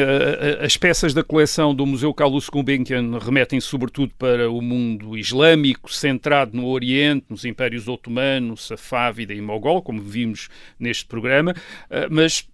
as 0.61 0.77
peças 0.77 1.13
da 1.13 1.25
coleção 1.25 1.75
do 1.75 1.85
Museu 1.85 2.15
Carlos 2.15 2.49
Gulbenkian 2.49 3.19
remetem 3.19 3.61
sobretudo 3.61 4.15
para 4.17 4.49
o 4.49 4.63
mundo 4.63 5.19
islâmico, 5.19 5.93
centrado 5.93 6.57
no 6.57 6.69
Oriente, 6.69 7.27
nos 7.29 7.45
impérios 7.45 7.89
otomano, 7.89 8.57
safávida 8.57 9.35
e 9.35 9.41
mogol, 9.41 9.83
como 9.83 10.01
vimos 10.01 10.49
neste 10.79 11.05
programa, 11.07 11.57
eh, 11.91 12.07
mas 12.09 12.49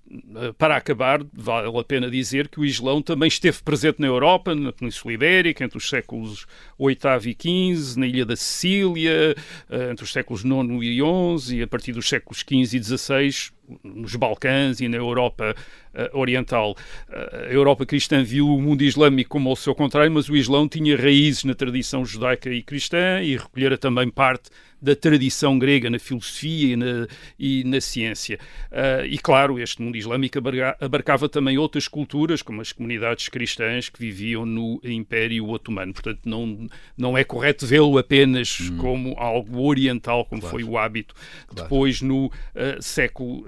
para 0.59 0.77
acabar, 0.77 1.21
vale 1.33 1.79
a 1.79 1.85
pena 1.85 2.11
dizer 2.11 2.49
que 2.49 2.59
o 2.59 2.65
Islão 2.65 3.01
também 3.01 3.29
esteve 3.29 3.63
presente 3.63 4.01
na 4.01 4.09
Europa, 4.09 4.55
na 4.55 4.73
Península 4.73 5.15
Ibérica, 5.15 5.65
entre 5.65 5.79
os 5.79 5.89
séculos 5.89 6.47
VIII 6.79 6.97
e 7.27 7.77
XV, 7.77 8.01
na 8.01 8.07
Ilha 8.07 8.27
da 8.27 8.35
Sicília, 8.35 9.37
eh, 9.71 9.91
entre 9.91 10.05
os 10.05 10.13
séculos 10.13 10.45
IX 10.45 10.83
e 10.83 11.39
XI, 11.39 11.57
e 11.59 11.63
a 11.63 11.67
partir 11.67 11.93
dos 11.93 12.09
séculos 12.09 12.41
XV 12.41 12.77
e 12.77 12.83
XVI, 12.83 13.53
nos 13.85 14.17
Balcãs 14.17 14.81
e 14.81 14.89
na 14.89 14.97
Europa 14.97 15.55
uh, 15.95 16.19
Oriental. 16.19 16.77
A 17.09 17.53
Europa 17.53 17.87
cristã 17.87 18.23
viu 18.23 18.49
o 18.49 18.61
mundo 18.61 18.83
islâmico 18.83 19.31
como 19.31 19.49
ao 19.49 19.55
seu 19.55 19.77
contrário, 19.77 20.11
mas 20.11 20.29
o 20.29 20.37
Islão 20.37 20.69
tinha 20.69 20.97
raízes 20.97 21.45
na 21.45 21.55
tradição 21.55 22.05
judaica 22.05 22.51
e 22.51 22.63
cristã 22.63 23.23
e 23.23 23.37
recolhera 23.37 23.79
também 23.79 24.11
parte 24.11 24.51
da 24.81 24.97
tradição 24.97 25.59
grega 25.59 25.91
na 25.91 25.99
filosofia 25.99 26.73
e 26.73 26.77
na, 26.77 27.09
e 27.39 27.65
na 27.65 27.81
ciência. 27.81 28.39
Uh, 28.71 29.05
e 29.07 29.19
claro, 29.19 29.59
este 29.59 29.83
mundo 29.83 29.97
islâmico 29.97 30.39
abarcava 30.81 31.29
também 31.29 31.59
outras 31.59 31.87
culturas, 31.87 32.43
como 32.43 32.61
as 32.61 32.73
comunidades 32.73 33.29
cristãs 33.29 33.89
que 33.89 33.99
viviam 33.99 34.47
no 34.47 34.81
Império 34.85 35.49
Otomano. 35.49 35.93
Portanto, 35.93 36.21
não, 36.25 36.69
não 36.97 37.19
é 37.19 37.25
correto 37.25 37.67
vê-lo 37.67 37.99
apenas 37.99 38.59
hum. 38.61 38.77
como 38.79 39.15
algo 39.19 39.63
oriental, 39.63 40.25
como 40.25 40.41
claro. 40.41 40.57
foi 40.57 40.65
o 40.65 40.79
hábito 40.79 41.15
claro. 41.47 41.63
depois 41.63 42.01
no 42.01 42.27
uh, 42.27 42.31
século 42.81 43.45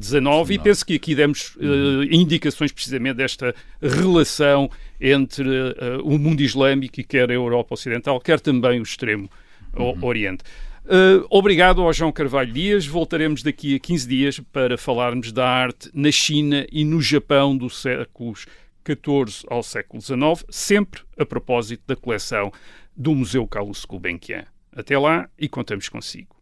XIX. 0.00 0.24
Uh, 0.24 0.52
e 0.52 0.58
penso 0.58 0.84
que 0.84 0.94
aqui 0.94 1.14
demos 1.14 1.56
uhum. 1.56 2.04
indicações 2.04 2.72
precisamente 2.72 3.16
desta 3.16 3.54
relação 3.80 4.70
entre 5.00 5.44
o 6.04 6.18
mundo 6.18 6.40
islâmico 6.40 7.00
e 7.00 7.04
quer 7.04 7.30
a 7.30 7.34
Europa 7.34 7.74
Ocidental, 7.74 8.20
quer 8.20 8.38
também 8.40 8.78
o 8.78 8.82
extremo 8.82 9.28
uhum. 9.76 10.04
Oriente. 10.04 10.44
Uh, 10.84 11.24
obrigado 11.30 11.80
ao 11.80 11.92
João 11.92 12.10
Carvalho 12.10 12.52
Dias. 12.52 12.86
Voltaremos 12.86 13.42
daqui 13.42 13.74
a 13.74 13.78
15 13.78 14.08
dias 14.08 14.40
para 14.52 14.76
falarmos 14.76 15.30
da 15.30 15.48
arte 15.48 15.90
na 15.94 16.10
China 16.10 16.66
e 16.72 16.84
no 16.84 17.00
Japão 17.00 17.56
dos 17.56 17.80
séculos 17.80 18.46
XIV 18.84 19.46
ao 19.48 19.62
século 19.62 20.02
XIX, 20.02 20.44
sempre 20.50 21.02
a 21.16 21.24
propósito 21.24 21.84
da 21.86 21.94
coleção 21.94 22.52
do 22.96 23.14
Museu 23.14 23.46
Carlos 23.46 23.84
Gulbenkian. 23.84 24.44
Até 24.74 24.98
lá 24.98 25.28
e 25.38 25.48
contamos 25.48 25.88
consigo. 25.88 26.41